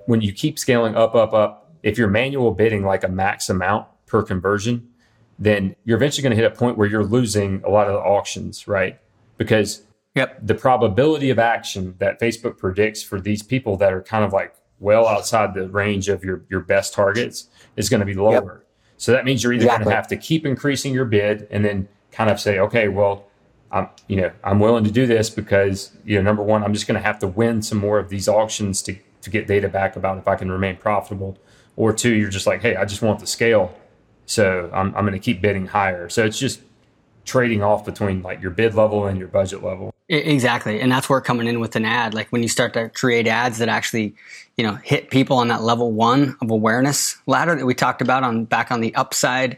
When 0.05 0.19
you 0.19 0.33
keep 0.33 0.59
scaling 0.59 0.95
up, 0.95 1.15
up, 1.15 1.33
up, 1.33 1.62
if 1.83 1.97
you're 1.97 2.07
manual 2.07 2.51
bidding 2.51 2.83
like 2.83 3.03
a 3.03 3.09
max 3.09 3.49
amount 3.49 3.87
per 4.07 4.23
conversion, 4.23 4.89
then 5.37 5.75
you're 5.83 5.97
eventually 5.97 6.23
going 6.23 6.35
to 6.35 6.41
hit 6.41 6.51
a 6.51 6.55
point 6.55 6.77
where 6.77 6.87
you're 6.87 7.03
losing 7.03 7.61
a 7.65 7.69
lot 7.69 7.87
of 7.87 7.93
the 7.93 7.99
auctions, 7.99 8.67
right? 8.67 8.99
Because 9.37 9.83
Yep. 10.15 10.39
the 10.45 10.53
probability 10.53 11.31
of 11.31 11.39
action 11.39 11.95
that 11.97 12.19
Facebook 12.19 12.57
predicts 12.57 13.01
for 13.01 13.19
these 13.19 13.41
people 13.41 13.77
that 13.77 13.91
are 13.91 14.01
kind 14.01 14.23
of 14.23 14.31
like 14.31 14.53
well 14.79 15.07
outside 15.07 15.55
the 15.55 15.67
range 15.67 16.07
of 16.07 16.23
your, 16.23 16.43
your 16.49 16.59
best 16.59 16.93
targets 16.93 17.47
is 17.75 17.89
going 17.89 17.99
to 17.99 18.05
be 18.05 18.13
lower. 18.13 18.63
So 18.97 19.11
that 19.11 19.25
means 19.25 19.43
you're 19.43 19.53
either 19.53 19.65
going 19.65 19.83
to 19.83 19.89
have 19.89 20.07
to 20.09 20.17
keep 20.17 20.45
increasing 20.45 20.93
your 20.93 21.05
bid 21.05 21.47
and 21.49 21.65
then 21.65 21.87
kind 22.11 22.29
of 22.29 22.39
say, 22.39 22.59
okay, 22.59 22.89
well, 22.89 23.25
I'm, 23.71 23.89
you 24.07 24.17
know, 24.17 24.31
I'm 24.43 24.59
willing 24.59 24.83
to 24.83 24.91
do 24.91 25.07
this 25.07 25.31
because, 25.31 25.91
you 26.05 26.15
know, 26.15 26.21
number 26.21 26.43
one, 26.43 26.63
I'm 26.63 26.73
just 26.73 26.85
going 26.85 26.99
to 26.99 27.05
have 27.05 27.17
to 27.19 27.27
win 27.27 27.63
some 27.63 27.79
more 27.79 27.97
of 27.97 28.09
these 28.09 28.27
auctions 28.27 28.83
to, 28.83 28.95
to 29.21 29.29
get 29.31 29.47
data 29.47 29.67
back 29.67 29.95
about 29.95 30.19
if 30.19 30.27
I 30.27 30.35
can 30.35 30.51
remain 30.51 30.77
profitable. 30.77 31.39
Or 31.75 31.93
two, 31.93 32.13
you're 32.13 32.29
just 32.29 32.45
like, 32.45 32.61
hey, 32.61 32.75
I 32.75 32.85
just 32.85 33.01
want 33.01 33.19
the 33.19 33.27
scale. 33.27 33.75
So 34.25 34.69
I'm, 34.73 34.95
I'm 34.95 35.03
going 35.05 35.13
to 35.13 35.19
keep 35.19 35.41
bidding 35.41 35.67
higher. 35.67 36.07
So 36.09 36.23
it's 36.23 36.37
just 36.37 36.61
trading 37.25 37.63
off 37.63 37.85
between 37.85 38.21
like 38.21 38.41
your 38.41 38.51
bid 38.51 38.75
level 38.75 39.05
and 39.05 39.17
your 39.17 39.27
budget 39.27 39.63
level. 39.63 39.93
Exactly. 40.09 40.81
And 40.81 40.91
that's 40.91 41.09
where 41.09 41.21
coming 41.21 41.47
in 41.47 41.59
with 41.59 41.75
an 41.75 41.85
ad, 41.85 42.13
like 42.13 42.29
when 42.29 42.43
you 42.43 42.49
start 42.49 42.73
to 42.73 42.89
create 42.89 43.27
ads 43.27 43.57
that 43.59 43.69
actually, 43.69 44.13
you 44.57 44.63
know, 44.63 44.75
hit 44.75 45.09
people 45.09 45.37
on 45.37 45.47
that 45.47 45.63
level 45.63 45.91
one 45.91 46.35
of 46.41 46.51
awareness 46.51 47.17
ladder 47.25 47.55
that 47.55 47.65
we 47.65 47.73
talked 47.73 48.01
about 48.01 48.23
on 48.23 48.45
back 48.45 48.71
on 48.71 48.81
the 48.81 48.93
upside 48.95 49.57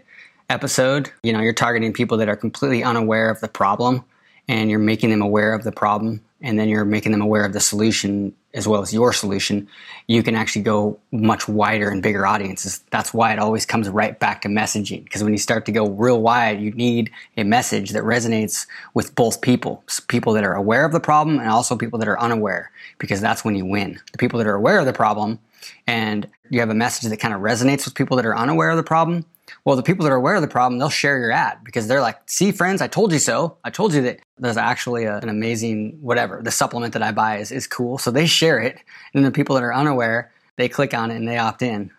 episode, 0.50 1.12
you 1.24 1.34
know, 1.34 1.42
you're 1.42 1.54
targeting 1.54 1.92
people 1.92 2.18
that 2.18 2.30
are 2.30 2.36
completely 2.36 2.84
unaware 2.84 3.30
of 3.30 3.42
the 3.42 3.48
problem 3.48 4.04
and 4.48 4.70
you're 4.70 4.80
making 4.80 5.10
them 5.10 5.22
aware 5.22 5.54
of 5.54 5.64
the 5.64 5.72
problem 5.72 6.22
and 6.42 6.60
then 6.60 6.70
you're 6.70 6.86
making 6.86 7.12
them 7.12 7.22
aware 7.22 7.44
of 7.44 7.54
the 7.54 7.60
solution 7.60 8.34
as 8.56 8.68
well 8.68 8.82
as 8.82 8.94
your 8.94 9.14
solution, 9.14 9.68
you 10.08 10.24
can 10.24 10.34
actually 10.34 10.64
go 10.64 10.98
much 11.12 11.48
wider 11.48 11.90
and 11.90 12.02
bigger 12.02 12.26
audiences. 12.26 12.82
That's 12.90 13.14
why 13.14 13.34
it 13.34 13.40
always 13.40 13.66
comes 13.66 13.90
right 13.90 14.18
back 14.18 14.42
to 14.42 14.48
messaging. 14.48 15.04
Because 15.04 15.24
when 15.24 15.34
you 15.34 15.38
start 15.38 15.66
to 15.66 15.72
go 15.72 15.90
real 15.90 16.22
wide, 16.22 16.62
you 16.62 16.72
need 16.72 17.12
a 17.36 17.44
message 17.44 17.92
that 17.92 18.04
resonates 18.04 18.66
with 18.94 19.14
both 19.14 19.42
people 19.42 19.84
people 20.08 20.34
that 20.34 20.44
are 20.44 20.56
aware 20.56 20.86
of 20.86 20.94
the 20.94 21.00
problem 21.00 21.40
and 21.40 21.50
also 21.50 21.76
people 21.76 22.00
that 22.00 22.08
are 22.08 22.20
unaware, 22.20 22.72
because 22.98 23.22
that's 23.22 23.44
when 23.44 23.56
you 23.56 23.66
win. 23.66 24.00
The 24.12 24.18
people 24.18 24.38
that 24.40 24.48
are 24.48 24.56
aware 24.56 24.80
of 24.80 24.86
the 24.86 24.94
problem 24.94 25.40
and 25.86 26.28
you 26.50 26.60
have 26.60 26.70
a 26.70 26.76
message 26.76 27.10
that 27.10 27.18
kind 27.18 27.34
of 27.34 27.42
resonates 27.42 27.86
with 27.86 27.96
people 27.96 28.18
that 28.18 28.26
are 28.26 28.38
unaware 28.38 28.70
of 28.70 28.78
the 28.78 28.84
problem. 28.84 29.26
Well, 29.64 29.76
the 29.76 29.84
people 29.84 30.04
that 30.04 30.12
are 30.12 30.16
aware 30.16 30.36
of 30.36 30.42
the 30.42 30.48
problem, 30.48 30.80
they'll 30.80 30.90
share 30.90 31.20
your 31.20 31.32
ad 31.32 31.60
because 31.64 31.88
they're 31.88 32.02
like, 32.02 32.20
see, 32.26 32.52
friends, 32.52 32.82
I 32.82 32.88
told 32.88 33.12
you 33.12 33.20
so. 33.20 33.58
I 33.64 33.70
told 33.70 33.94
you 33.94 34.02
that 34.04 34.20
there's 34.38 34.58
actually 34.58 35.06
a, 35.06 35.18
an 35.18 35.30
amazing 35.30 35.98
whatever. 36.02 36.42
The 36.44 36.52
supplement 36.52 36.94
that 36.94 37.04
I 37.04 37.12
buy 37.12 37.38
is, 37.38 37.52
is 37.52 37.68
cool. 37.68 37.98
So 37.98 38.12
they 38.12 38.26
share 38.26 38.60
it. 38.60 38.80
And 39.14 39.26
the 39.26 39.32
people 39.32 39.56
that 39.56 39.64
are 39.64 39.74
unaware, 39.74 40.32
they 40.56 40.70
click 40.70 40.94
on 40.94 41.12
it 41.12 41.16
and 41.16 41.28
they 41.28 41.38
opt 41.38 41.62
in. 41.62 41.92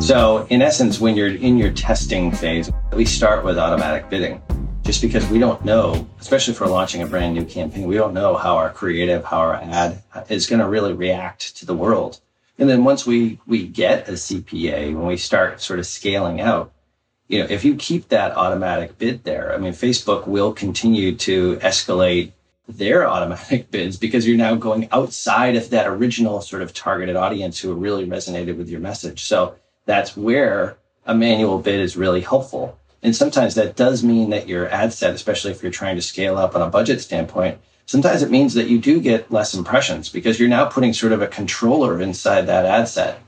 So, 0.00 0.46
in 0.48 0.62
essence, 0.62 1.00
when 1.00 1.16
you're 1.16 1.34
in 1.34 1.58
your 1.58 1.72
testing 1.72 2.32
phase, 2.32 2.70
we 2.92 3.04
start 3.04 3.44
with 3.44 3.58
automatic 3.58 4.08
bidding 4.08 4.40
just 4.88 5.02
because 5.02 5.28
we 5.28 5.38
don't 5.38 5.62
know, 5.66 6.08
especially 6.18 6.54
for 6.54 6.66
launching 6.66 7.02
a 7.02 7.06
brand 7.06 7.34
new 7.34 7.44
campaign, 7.44 7.86
we 7.86 7.94
don't 7.94 8.14
know 8.14 8.36
how 8.36 8.56
our 8.56 8.70
creative, 8.70 9.22
how 9.22 9.36
our 9.36 9.56
ad 9.56 10.02
is 10.30 10.46
going 10.46 10.60
to 10.60 10.66
really 10.66 10.94
react 10.94 11.54
to 11.56 11.66
the 11.66 11.74
world. 11.74 12.20
And 12.58 12.68
then 12.68 12.84
once 12.84 13.06
we, 13.06 13.38
we 13.46 13.66
get 13.66 14.08
a 14.08 14.12
CPA, 14.12 14.94
when 14.94 15.06
we 15.06 15.16
start 15.16 15.60
sort 15.60 15.78
of 15.78 15.86
scaling 15.86 16.40
out, 16.40 16.72
you 17.28 17.38
know, 17.38 17.46
if 17.48 17.64
you 17.64 17.76
keep 17.76 18.08
that 18.08 18.32
automatic 18.32 18.98
bid 18.98 19.24
there, 19.24 19.54
I 19.54 19.58
mean, 19.58 19.72
Facebook 19.72 20.26
will 20.26 20.52
continue 20.52 21.14
to 21.16 21.56
escalate 21.56 22.32
their 22.66 23.08
automatic 23.08 23.70
bids 23.70 23.96
because 23.96 24.26
you're 24.26 24.36
now 24.36 24.56
going 24.56 24.88
outside 24.90 25.54
of 25.54 25.70
that 25.70 25.86
original 25.86 26.40
sort 26.40 26.62
of 26.62 26.74
targeted 26.74 27.16
audience 27.16 27.60
who 27.60 27.72
really 27.74 28.06
resonated 28.06 28.56
with 28.56 28.68
your 28.68 28.80
message. 28.80 29.24
So 29.24 29.54
that's 29.86 30.16
where 30.16 30.76
a 31.06 31.14
manual 31.14 31.58
bid 31.58 31.80
is 31.80 31.96
really 31.96 32.20
helpful. 32.20 32.78
And 33.02 33.14
sometimes 33.14 33.54
that 33.54 33.76
does 33.76 34.02
mean 34.02 34.30
that 34.30 34.48
your 34.48 34.68
ad 34.68 34.92
set, 34.92 35.14
especially 35.14 35.52
if 35.52 35.62
you're 35.62 35.70
trying 35.70 35.96
to 35.96 36.02
scale 36.02 36.36
up 36.36 36.56
on 36.56 36.62
a 36.62 36.68
budget 36.68 37.00
standpoint, 37.00 37.58
sometimes 37.88 38.22
it 38.22 38.30
means 38.30 38.54
that 38.54 38.68
you 38.68 38.78
do 38.78 39.00
get 39.00 39.32
less 39.32 39.54
impressions 39.54 40.08
because 40.10 40.38
you're 40.38 40.48
now 40.48 40.66
putting 40.66 40.92
sort 40.92 41.10
of 41.10 41.22
a 41.22 41.26
controller 41.26 42.00
inside 42.00 42.42
that 42.42 42.66
ad 42.66 42.86
set. 42.86 43.20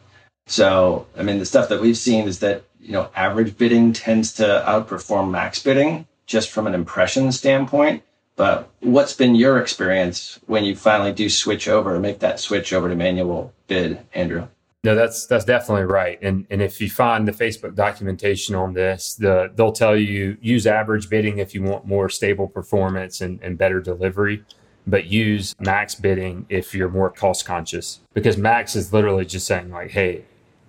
So, 0.47 1.07
I 1.17 1.23
mean, 1.23 1.39
the 1.39 1.47
stuff 1.47 1.69
that 1.71 1.81
we've 1.81 1.97
seen 1.97 2.29
is 2.29 2.41
that, 2.41 2.65
you 2.79 2.93
know, 2.93 3.09
average 3.17 3.57
bidding 3.57 3.93
tends 3.93 4.35
to 4.35 4.65
outperform 4.67 5.31
max 5.31 5.63
bidding 5.63 6.07
just 6.27 6.51
from 6.51 6.67
an 6.67 6.75
impression 6.75 7.33
standpoint. 7.33 8.03
But 8.37 8.71
what's 8.81 9.15
been 9.15 9.35
your 9.35 9.59
experience 9.61 10.39
when 10.47 10.65
you 10.65 10.77
finally 10.77 11.13
do 11.13 11.29
switch 11.31 11.67
over, 11.67 11.99
make 11.99 12.21
that 12.21 12.39
switch 12.39 12.73
over 12.73 12.89
to 12.89 12.95
manual 12.95 13.53
bid, 13.67 14.01
Andrew? 14.15 14.47
No, 14.83 14.95
that's 14.95 15.27
that's 15.27 15.45
definitely 15.45 15.85
right. 15.85 16.19
And 16.23 16.47
and 16.51 16.63
if 16.63 16.81
you 16.81 16.89
find 16.89 17.29
the 17.29 17.33
Facebook 17.33 17.75
documentation 17.75 18.55
on 18.55 18.73
this, 18.73 19.15
the 19.15 19.53
they'll 19.55 19.73
tell 19.73 19.95
you 19.95 20.39
use 20.41 20.67
average 20.67 21.11
bidding 21.11 21.39
if 21.39 21.55
you 21.55 21.63
want 21.63 21.87
more 21.87 22.09
stable 22.09 22.49
performance 22.49 23.21
and, 23.21 23.41
and 23.43 23.59
better 23.59 23.81
delivery, 23.81 24.43
but 24.87 25.05
use 25.05 25.55
max 25.61 25.95
bidding 25.95 26.47
if 26.49 26.75
you're 26.75 26.89
more 26.89 27.11
cost 27.11 27.45
conscious. 27.45 28.01
Because 28.15 28.39
max 28.39 28.75
is 28.75 28.91
literally 28.91 29.27
just 29.27 29.47
saying 29.47 29.71
like, 29.71 29.91
hey, 29.91 30.25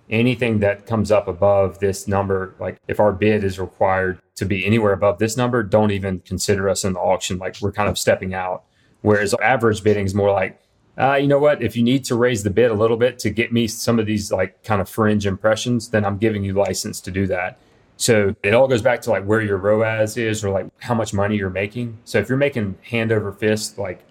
anything 0.09 0.59
that 0.59 0.85
comes 0.85 1.09
up 1.09 1.29
above 1.29 1.79
this 1.79 2.05
number, 2.05 2.53
like 2.59 2.77
if 2.89 2.99
our 2.99 3.13
bid 3.13 3.45
is 3.45 3.59
required 3.59 4.19
to 4.35 4.45
be 4.45 4.65
anywhere 4.65 4.91
above 4.91 5.19
this 5.19 5.37
number, 5.37 5.63
don't 5.63 5.91
even 5.91 6.19
consider 6.19 6.69
us 6.69 6.83
in 6.83 6.93
the 6.93 6.99
auction. 6.99 7.37
Like 7.37 7.55
we're 7.61 7.71
kind 7.71 7.87
of 7.87 7.97
stepping 7.97 8.33
out. 8.33 8.63
Whereas 9.01 9.33
average 9.35 9.83
bidding 9.83 10.05
is 10.05 10.13
more 10.13 10.31
like, 10.31 10.61
uh, 10.97 11.15
you 11.15 11.27
know 11.27 11.39
what? 11.39 11.61
If 11.63 11.75
you 11.75 11.83
need 11.83 12.03
to 12.05 12.15
raise 12.15 12.43
the 12.43 12.49
bid 12.49 12.69
a 12.69 12.73
little 12.73 12.97
bit 12.97 13.17
to 13.19 13.29
get 13.29 13.51
me 13.51 13.67
some 13.67 13.99
of 13.99 14.05
these 14.05 14.31
like 14.31 14.63
kind 14.63 14.81
of 14.81 14.89
fringe 14.89 15.25
impressions, 15.25 15.89
then 15.89 16.05
I'm 16.05 16.17
giving 16.17 16.43
you 16.43 16.53
license 16.53 16.99
to 17.01 17.11
do 17.11 17.27
that. 17.27 17.59
So 17.97 18.35
it 18.43 18.53
all 18.53 18.67
goes 18.67 18.81
back 18.81 19.01
to 19.03 19.11
like 19.11 19.25
where 19.25 19.41
your 19.41 19.57
ROAS 19.57 20.17
is 20.17 20.43
or 20.43 20.49
like 20.49 20.67
how 20.79 20.95
much 20.95 21.13
money 21.13 21.37
you're 21.37 21.49
making. 21.49 21.99
So 22.03 22.17
if 22.17 22.29
you're 22.29 22.37
making 22.37 22.77
hand 22.81 23.11
over 23.11 23.31
fist, 23.31 23.77
like 23.77 24.03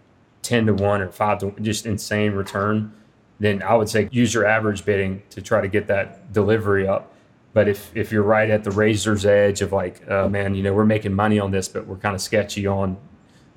10 0.42 0.66
to 0.66 0.74
1 0.74 1.00
or 1.02 1.10
5 1.10 1.38
to 1.40 1.50
just 1.60 1.86
insane 1.86 2.32
return, 2.32 2.92
then 3.40 3.62
I 3.62 3.74
would 3.74 3.88
say 3.88 4.08
use 4.12 4.32
your 4.32 4.46
average 4.46 4.84
bidding 4.84 5.22
to 5.30 5.42
try 5.42 5.60
to 5.60 5.68
get 5.68 5.86
that 5.88 6.32
delivery 6.32 6.86
up. 6.86 7.12
But 7.52 7.66
if, 7.68 7.90
if 7.96 8.12
you're 8.12 8.22
right 8.22 8.48
at 8.48 8.62
the 8.62 8.70
razor's 8.70 9.26
edge 9.26 9.60
of 9.60 9.72
like, 9.72 10.08
uh, 10.08 10.28
man, 10.28 10.54
you 10.54 10.62
know, 10.62 10.72
we're 10.72 10.84
making 10.84 11.12
money 11.12 11.40
on 11.40 11.50
this, 11.50 11.68
but 11.68 11.86
we're 11.86 11.96
kind 11.96 12.14
of 12.14 12.20
sketchy 12.20 12.66
on 12.66 12.96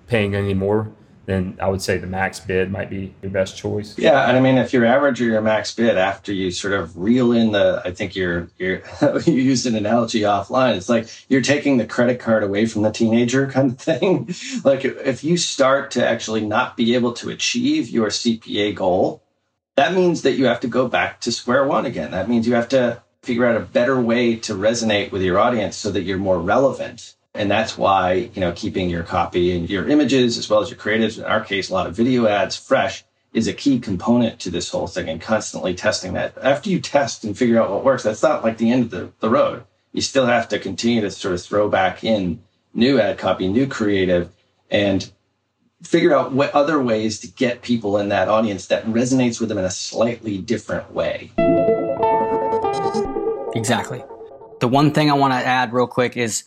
paying 0.07 0.33
any 0.33 0.53
more, 0.55 0.91
then 1.25 1.57
I 1.61 1.69
would 1.69 1.81
say 1.81 1.97
the 1.97 2.07
max 2.07 2.39
bid 2.39 2.69
might 2.69 2.89
be 2.89 3.13
your 3.21 3.31
best 3.31 3.55
choice. 3.55 3.97
Yeah, 3.97 4.27
and 4.27 4.35
I 4.35 4.41
mean, 4.41 4.57
if 4.57 4.73
your 4.73 4.85
average 4.85 5.21
or 5.21 5.25
your 5.25 5.41
max 5.41 5.73
bid 5.73 5.97
after 5.97 6.33
you 6.33 6.51
sort 6.51 6.73
of 6.73 6.97
reel 6.97 7.31
in 7.31 7.53
the, 7.53 7.81
I 7.85 7.91
think 7.91 8.15
you're 8.15 8.49
you're 8.57 8.81
you 9.25 9.33
used 9.33 9.65
an 9.65 9.75
analogy 9.75 10.21
offline. 10.21 10.75
It's 10.75 10.89
like 10.89 11.07
you're 11.29 11.41
taking 11.41 11.77
the 11.77 11.85
credit 11.85 12.19
card 12.19 12.43
away 12.43 12.65
from 12.65 12.81
the 12.81 12.91
teenager 12.91 13.47
kind 13.51 13.71
of 13.71 13.79
thing. 13.79 14.35
like 14.65 14.83
if 14.83 15.23
you 15.23 15.37
start 15.37 15.91
to 15.91 16.05
actually 16.05 16.45
not 16.45 16.75
be 16.75 16.95
able 16.95 17.13
to 17.13 17.29
achieve 17.29 17.89
your 17.89 18.07
CPA 18.07 18.75
goal, 18.75 19.23
that 19.75 19.93
means 19.93 20.23
that 20.23 20.33
you 20.33 20.45
have 20.45 20.59
to 20.59 20.67
go 20.67 20.87
back 20.89 21.21
to 21.21 21.31
square 21.31 21.65
one 21.65 21.85
again. 21.85 22.11
That 22.11 22.29
means 22.29 22.47
you 22.47 22.55
have 22.55 22.69
to 22.69 23.01
figure 23.21 23.45
out 23.45 23.55
a 23.55 23.61
better 23.61 23.99
way 23.99 24.35
to 24.35 24.53
resonate 24.53 25.11
with 25.11 25.21
your 25.21 25.39
audience 25.39 25.77
so 25.77 25.89
that 25.91 26.01
you're 26.01 26.17
more 26.17 26.39
relevant 26.39 27.15
and 27.35 27.49
that's 27.49 27.77
why, 27.77 28.29
you 28.33 28.41
know, 28.41 28.51
keeping 28.51 28.89
your 28.89 29.03
copy 29.03 29.55
and 29.55 29.69
your 29.69 29.87
images 29.87 30.37
as 30.37 30.49
well 30.49 30.61
as 30.61 30.69
your 30.69 30.77
creatives, 30.77 31.17
in 31.17 31.23
our 31.23 31.41
case, 31.41 31.69
a 31.69 31.73
lot 31.73 31.87
of 31.87 31.95
video 31.95 32.27
ads 32.27 32.55
fresh 32.55 33.03
is 33.33 33.47
a 33.47 33.53
key 33.53 33.79
component 33.79 34.39
to 34.39 34.51
this 34.51 34.69
whole 34.69 34.85
thing 34.85 35.09
and 35.09 35.19
constantly 35.19 35.73
testing 35.73 36.13
that. 36.13 36.37
After 36.39 36.69
you 36.69 36.79
test 36.79 37.23
and 37.23 37.35
figure 37.35 37.59
out 37.59 37.71
what 37.71 37.83
works, 37.83 38.03
that's 38.03 38.21
not 38.21 38.43
like 38.43 38.57
the 38.57 38.71
end 38.71 38.83
of 38.83 38.91
the, 38.91 39.11
the 39.19 39.29
road. 39.29 39.63
You 39.91 40.01
still 40.01 40.27
have 40.27 40.47
to 40.49 40.59
continue 40.59 41.01
to 41.01 41.09
sort 41.09 41.33
of 41.33 41.41
throw 41.41 41.69
back 41.69 42.03
in 42.03 42.43
new 42.75 42.99
ad 42.99 43.17
copy, 43.17 43.47
new 43.47 43.65
creative, 43.65 44.31
and 44.69 45.11
figure 45.81 46.15
out 46.15 46.31
what 46.31 46.51
other 46.51 46.81
ways 46.81 47.19
to 47.21 47.27
get 47.27 47.63
people 47.63 47.97
in 47.97 48.09
that 48.09 48.27
audience 48.27 48.67
that 48.67 48.85
resonates 48.85 49.39
with 49.39 49.49
them 49.49 49.57
in 49.57 49.65
a 49.65 49.71
slightly 49.71 50.37
different 50.37 50.93
way. 50.93 51.31
Exactly. 53.55 54.03
The 54.59 54.67
one 54.67 54.91
thing 54.91 55.11
I 55.11 55.15
want 55.15 55.33
to 55.33 55.37
add 55.37 55.73
real 55.73 55.87
quick 55.87 56.15
is 56.15 56.43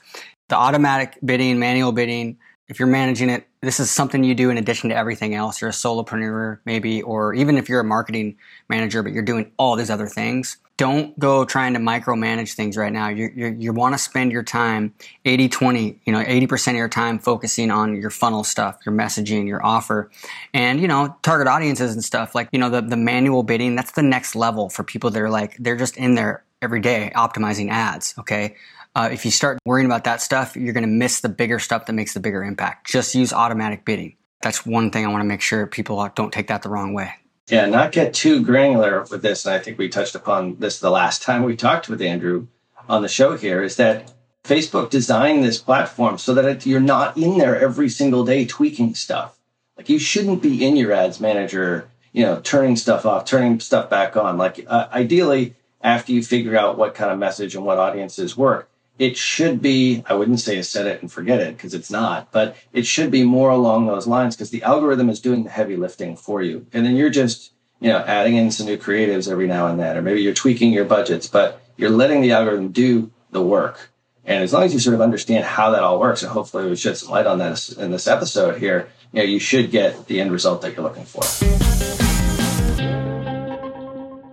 the 0.48 0.56
automatic 0.56 1.18
bidding, 1.24 1.58
manual 1.58 1.92
bidding, 1.92 2.38
if 2.68 2.80
you're 2.80 2.88
managing 2.88 3.30
it, 3.30 3.46
this 3.62 3.78
is 3.78 3.90
something 3.90 4.24
you 4.24 4.34
do 4.34 4.50
in 4.50 4.58
addition 4.58 4.90
to 4.90 4.96
everything 4.96 5.34
else. 5.34 5.60
You're 5.60 5.70
a 5.70 5.72
solopreneur, 5.72 6.58
maybe, 6.64 7.02
or 7.02 7.32
even 7.34 7.56
if 7.58 7.68
you're 7.68 7.80
a 7.80 7.84
marketing 7.84 8.36
manager, 8.68 9.02
but 9.02 9.12
you're 9.12 9.22
doing 9.22 9.52
all 9.56 9.76
these 9.76 9.90
other 9.90 10.08
things. 10.08 10.56
Don't 10.76 11.18
go 11.18 11.44
trying 11.44 11.72
to 11.72 11.80
micromanage 11.80 12.54
things 12.54 12.76
right 12.76 12.92
now. 12.92 13.08
You, 13.08 13.30
you, 13.34 13.56
you 13.58 13.72
want 13.72 13.94
to 13.94 13.98
spend 13.98 14.30
your 14.30 14.42
time 14.42 14.92
80 15.24 15.48
20, 15.48 16.00
you 16.04 16.12
know, 16.12 16.22
80% 16.22 16.70
of 16.70 16.74
your 16.74 16.88
time 16.88 17.18
focusing 17.18 17.70
on 17.70 17.96
your 17.96 18.10
funnel 18.10 18.44
stuff, 18.44 18.78
your 18.84 18.94
messaging, 18.94 19.46
your 19.46 19.64
offer, 19.64 20.10
and, 20.52 20.80
you 20.80 20.88
know, 20.88 21.16
target 21.22 21.46
audiences 21.46 21.94
and 21.94 22.04
stuff. 22.04 22.34
Like, 22.34 22.48
you 22.52 22.58
know, 22.58 22.68
the, 22.68 22.82
the 22.82 22.96
manual 22.96 23.42
bidding, 23.42 23.74
that's 23.74 23.92
the 23.92 24.02
next 24.02 24.34
level 24.34 24.68
for 24.68 24.84
people 24.84 25.08
that 25.10 25.22
are 25.22 25.30
like, 25.30 25.56
they're 25.58 25.76
just 25.76 25.96
in 25.96 26.14
there 26.14 26.44
every 26.60 26.80
day 26.80 27.10
optimizing 27.14 27.70
ads. 27.70 28.14
Okay. 28.18 28.56
Uh, 28.96 29.10
if 29.12 29.26
you 29.26 29.30
start 29.30 29.58
worrying 29.66 29.84
about 29.84 30.04
that 30.04 30.22
stuff, 30.22 30.56
you're 30.56 30.72
going 30.72 30.82
to 30.82 30.88
miss 30.88 31.20
the 31.20 31.28
bigger 31.28 31.58
stuff 31.58 31.84
that 31.84 31.92
makes 31.92 32.14
the 32.14 32.20
bigger 32.20 32.42
impact. 32.42 32.86
Just 32.86 33.14
use 33.14 33.30
automatic 33.30 33.84
bidding. 33.84 34.16
That's 34.40 34.64
one 34.64 34.90
thing 34.90 35.04
I 35.04 35.08
want 35.08 35.20
to 35.20 35.26
make 35.26 35.42
sure 35.42 35.66
people 35.66 36.08
don't 36.14 36.32
take 36.32 36.46
that 36.46 36.62
the 36.62 36.70
wrong 36.70 36.94
way. 36.94 37.12
Yeah, 37.50 37.66
not 37.66 37.92
get 37.92 38.14
too 38.14 38.42
granular 38.42 39.04
with 39.10 39.20
this. 39.20 39.44
And 39.44 39.54
I 39.54 39.58
think 39.58 39.76
we 39.76 39.90
touched 39.90 40.14
upon 40.14 40.56
this 40.60 40.80
the 40.80 40.90
last 40.90 41.20
time 41.20 41.42
we 41.42 41.56
talked 41.56 41.90
with 41.90 42.00
Andrew 42.00 42.46
on 42.88 43.02
the 43.02 43.08
show 43.08 43.36
here 43.36 43.62
is 43.62 43.76
that 43.76 44.14
Facebook 44.44 44.88
designed 44.88 45.44
this 45.44 45.58
platform 45.58 46.16
so 46.16 46.32
that 46.32 46.64
you're 46.64 46.80
not 46.80 47.18
in 47.18 47.36
there 47.36 47.60
every 47.60 47.90
single 47.90 48.24
day 48.24 48.46
tweaking 48.46 48.94
stuff. 48.94 49.38
Like 49.76 49.90
you 49.90 49.98
shouldn't 49.98 50.40
be 50.40 50.64
in 50.64 50.74
your 50.74 50.92
ads 50.92 51.20
manager, 51.20 51.86
you 52.12 52.22
know, 52.22 52.40
turning 52.40 52.76
stuff 52.76 53.04
off, 53.04 53.26
turning 53.26 53.60
stuff 53.60 53.90
back 53.90 54.16
on. 54.16 54.38
Like 54.38 54.64
uh, 54.66 54.88
ideally, 54.90 55.54
after 55.82 56.12
you 56.12 56.22
figure 56.22 56.56
out 56.56 56.78
what 56.78 56.94
kind 56.94 57.10
of 57.10 57.18
message 57.18 57.54
and 57.54 57.66
what 57.66 57.78
audiences 57.78 58.38
work, 58.38 58.70
it 58.98 59.16
should 59.16 59.60
be, 59.60 60.02
I 60.06 60.14
wouldn't 60.14 60.40
say 60.40 60.58
a 60.58 60.64
set 60.64 60.86
it 60.86 61.02
and 61.02 61.12
forget 61.12 61.40
it 61.40 61.56
because 61.56 61.74
it's 61.74 61.90
not, 61.90 62.32
but 62.32 62.56
it 62.72 62.86
should 62.86 63.10
be 63.10 63.24
more 63.24 63.50
along 63.50 63.86
those 63.86 64.06
lines 64.06 64.34
because 64.34 64.50
the 64.50 64.62
algorithm 64.62 65.10
is 65.10 65.20
doing 65.20 65.44
the 65.44 65.50
heavy 65.50 65.76
lifting 65.76 66.16
for 66.16 66.42
you. 66.42 66.66
And 66.72 66.86
then 66.86 66.96
you're 66.96 67.10
just, 67.10 67.52
you 67.80 67.90
know, 67.90 67.98
adding 67.98 68.36
in 68.36 68.50
some 68.50 68.66
new 68.66 68.78
creatives 68.78 69.30
every 69.30 69.46
now 69.46 69.66
and 69.66 69.78
then, 69.78 69.96
or 69.96 70.02
maybe 70.02 70.22
you're 70.22 70.34
tweaking 70.34 70.72
your 70.72 70.86
budgets, 70.86 71.26
but 71.26 71.60
you're 71.76 71.90
letting 71.90 72.22
the 72.22 72.32
algorithm 72.32 72.72
do 72.72 73.10
the 73.32 73.42
work. 73.42 73.90
And 74.24 74.42
as 74.42 74.52
long 74.52 74.62
as 74.64 74.72
you 74.72 74.80
sort 74.80 74.94
of 74.94 75.00
understand 75.02 75.44
how 75.44 75.70
that 75.70 75.82
all 75.82 76.00
works, 76.00 76.22
and 76.22 76.32
hopefully 76.32 76.68
we 76.68 76.74
shed 76.74 76.96
some 76.96 77.10
light 77.10 77.26
on 77.26 77.38
that 77.38 77.68
in 77.78 77.90
this 77.90 78.08
episode 78.08 78.58
here, 78.58 78.88
you 79.12 79.20
know, 79.20 79.24
you 79.24 79.38
should 79.38 79.70
get 79.70 80.06
the 80.06 80.20
end 80.20 80.32
result 80.32 80.62
that 80.62 80.74
you're 80.74 80.82
looking 80.82 81.04
for. 81.04 81.22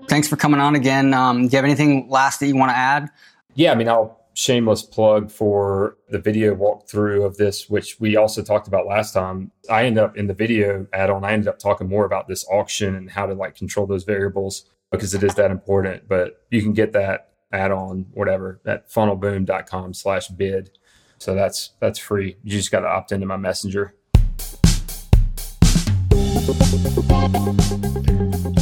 Thanks 0.08 0.28
for 0.28 0.36
coming 0.36 0.60
on 0.60 0.76
again. 0.76 1.13
Um, 1.13 1.47
do 1.47 1.52
you 1.52 1.58
have 1.58 1.65
anything 1.65 2.10
last 2.10 2.39
that 2.39 2.47
you 2.47 2.56
want 2.56 2.71
to 2.71 2.78
add? 2.78 3.10
Yeah, 3.56 3.71
I 3.71 3.76
mean, 3.76 3.88
I'll 3.88 4.22
shameless 4.34 4.84
plug 4.84 5.30
for 5.30 5.98
the 6.10 6.19
video 6.19 6.56
walkthrough 6.56 7.26
of 7.26 7.38
this, 7.38 7.69
which 7.69 8.00
we 8.00 8.15
also 8.15 8.41
talked 8.41 8.67
about 8.67 8.88
last 8.88 9.13
time. 9.13 9.52
I 9.69 9.86
ended 9.86 10.04
up 10.04 10.17
in 10.17 10.28
the 10.28 10.34
video 10.34 10.88
add 10.93 11.10
on, 11.10 11.24
I 11.24 11.34
ended 11.34 11.48
up 11.48 11.60
talking 11.60 11.88
more 11.88 12.06
about 12.06 12.28
this 12.28 12.46
auction 12.50 12.96
and 12.96 13.10
how 13.10 13.26
to 13.26 13.34
like 13.34 13.56
control 13.56 13.86
those 13.86 14.04
variables 14.04 14.69
because 14.91 15.13
it 15.13 15.24
is 15.24 15.36
that 15.36 15.52
important. 15.52 16.08
But 16.08 16.43
you 16.50 16.62
can 16.62 16.74
get 16.74 16.93
that 16.93 17.30
add 17.52 17.72
on, 17.72 18.08
whatever, 18.13 18.60
at 18.65 18.89
funnelboom.com 18.89 19.93
slash 19.93 20.28
bid. 20.30 20.72
So 21.19 21.36
that's 21.36 21.72
that's 21.80 22.00
free. 22.00 22.38
You 22.43 22.52
just 22.52 22.72
got 22.72 22.82
to 22.82 22.88
opt 22.88 23.12
into 23.12 23.26
my 23.26 23.38
messenger. 23.38 23.93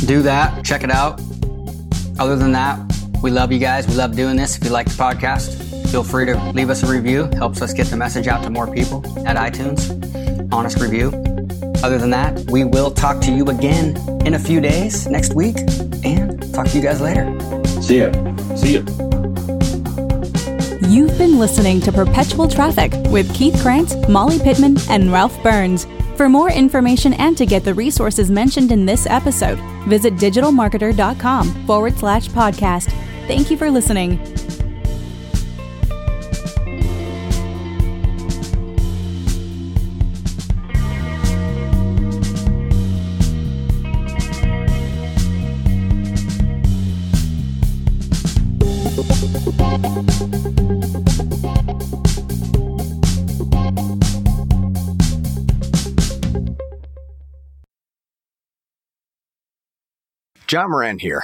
Do 0.06 0.22
that. 0.22 0.62
Check 0.64 0.84
it 0.84 0.92
out. 0.92 1.22
Other 2.20 2.36
than 2.36 2.52
that, 2.52 2.91
we 3.22 3.32
love 3.32 3.52
you 3.52 3.60
guys. 3.60 3.88
We 3.88 3.96
love 3.96 4.16
doing 4.16 4.36
this. 4.36 4.58
If 4.58 4.64
you 4.64 4.70
like 4.72 4.88
the 4.88 4.94
podcast, 4.94 5.90
feel 5.90 6.04
free 6.04 6.26
to 6.26 6.38
leave 6.52 6.70
us 6.70 6.84
a 6.84 6.88
review. 6.88 7.30
Helps 7.38 7.62
us 7.62 7.74
get 7.74 7.88
the 7.88 7.98
message 7.98 8.28
out 8.28 8.44
to 8.44 8.50
more 8.50 8.72
people 8.72 9.04
at 9.28 9.38
iTunes. 9.38 9.90
Honest 10.52 10.80
review. 10.80 11.08
Other 11.84 11.98
than 11.98 12.10
that, 12.12 12.50
we 12.52 12.64
will 12.64 12.92
talk 12.92 13.22
to 13.22 13.32
you 13.32 13.46
again 13.46 13.98
in 14.26 14.36
a 14.36 14.40
few 14.40 14.62
days 14.62 15.08
next 15.08 15.34
week 15.34 15.58
and 16.04 16.54
talk 16.54 16.68
to 16.68 16.78
you 16.78 16.84
guys 16.84 17.02
later. 17.02 17.26
See 17.82 18.00
ya. 18.00 18.12
See 18.56 18.76
ya. 18.76 18.82
You've 20.88 21.18
been 21.18 21.40
listening 21.40 21.80
to 21.82 21.92
Perpetual 21.92 22.48
Traffic 22.48 22.92
with 23.12 23.34
Keith 23.34 23.60
Krantz, 23.62 23.96
Molly 24.10 24.40
Pittman, 24.40 24.78
and 24.90 25.12
Ralph 25.12 25.42
Burns. 25.42 25.88
For 26.18 26.28
more 26.28 26.52
information 26.52 27.14
and 27.14 27.38
to 27.38 27.46
get 27.46 27.64
the 27.64 27.74
resources 27.74 28.30
mentioned 28.30 28.72
in 28.72 28.86
this 28.86 29.08
episode, 29.08 29.58
visit 29.88 30.16
digitalmarketer.com 30.16 31.66
forward 31.66 31.98
slash 31.98 32.28
podcast. 32.28 32.94
Thank 33.32 33.50
you 33.50 33.56
for 33.56 33.72
listening. 33.72 34.20
John 60.48 60.70
Moran 60.70 61.00
here. 61.00 61.24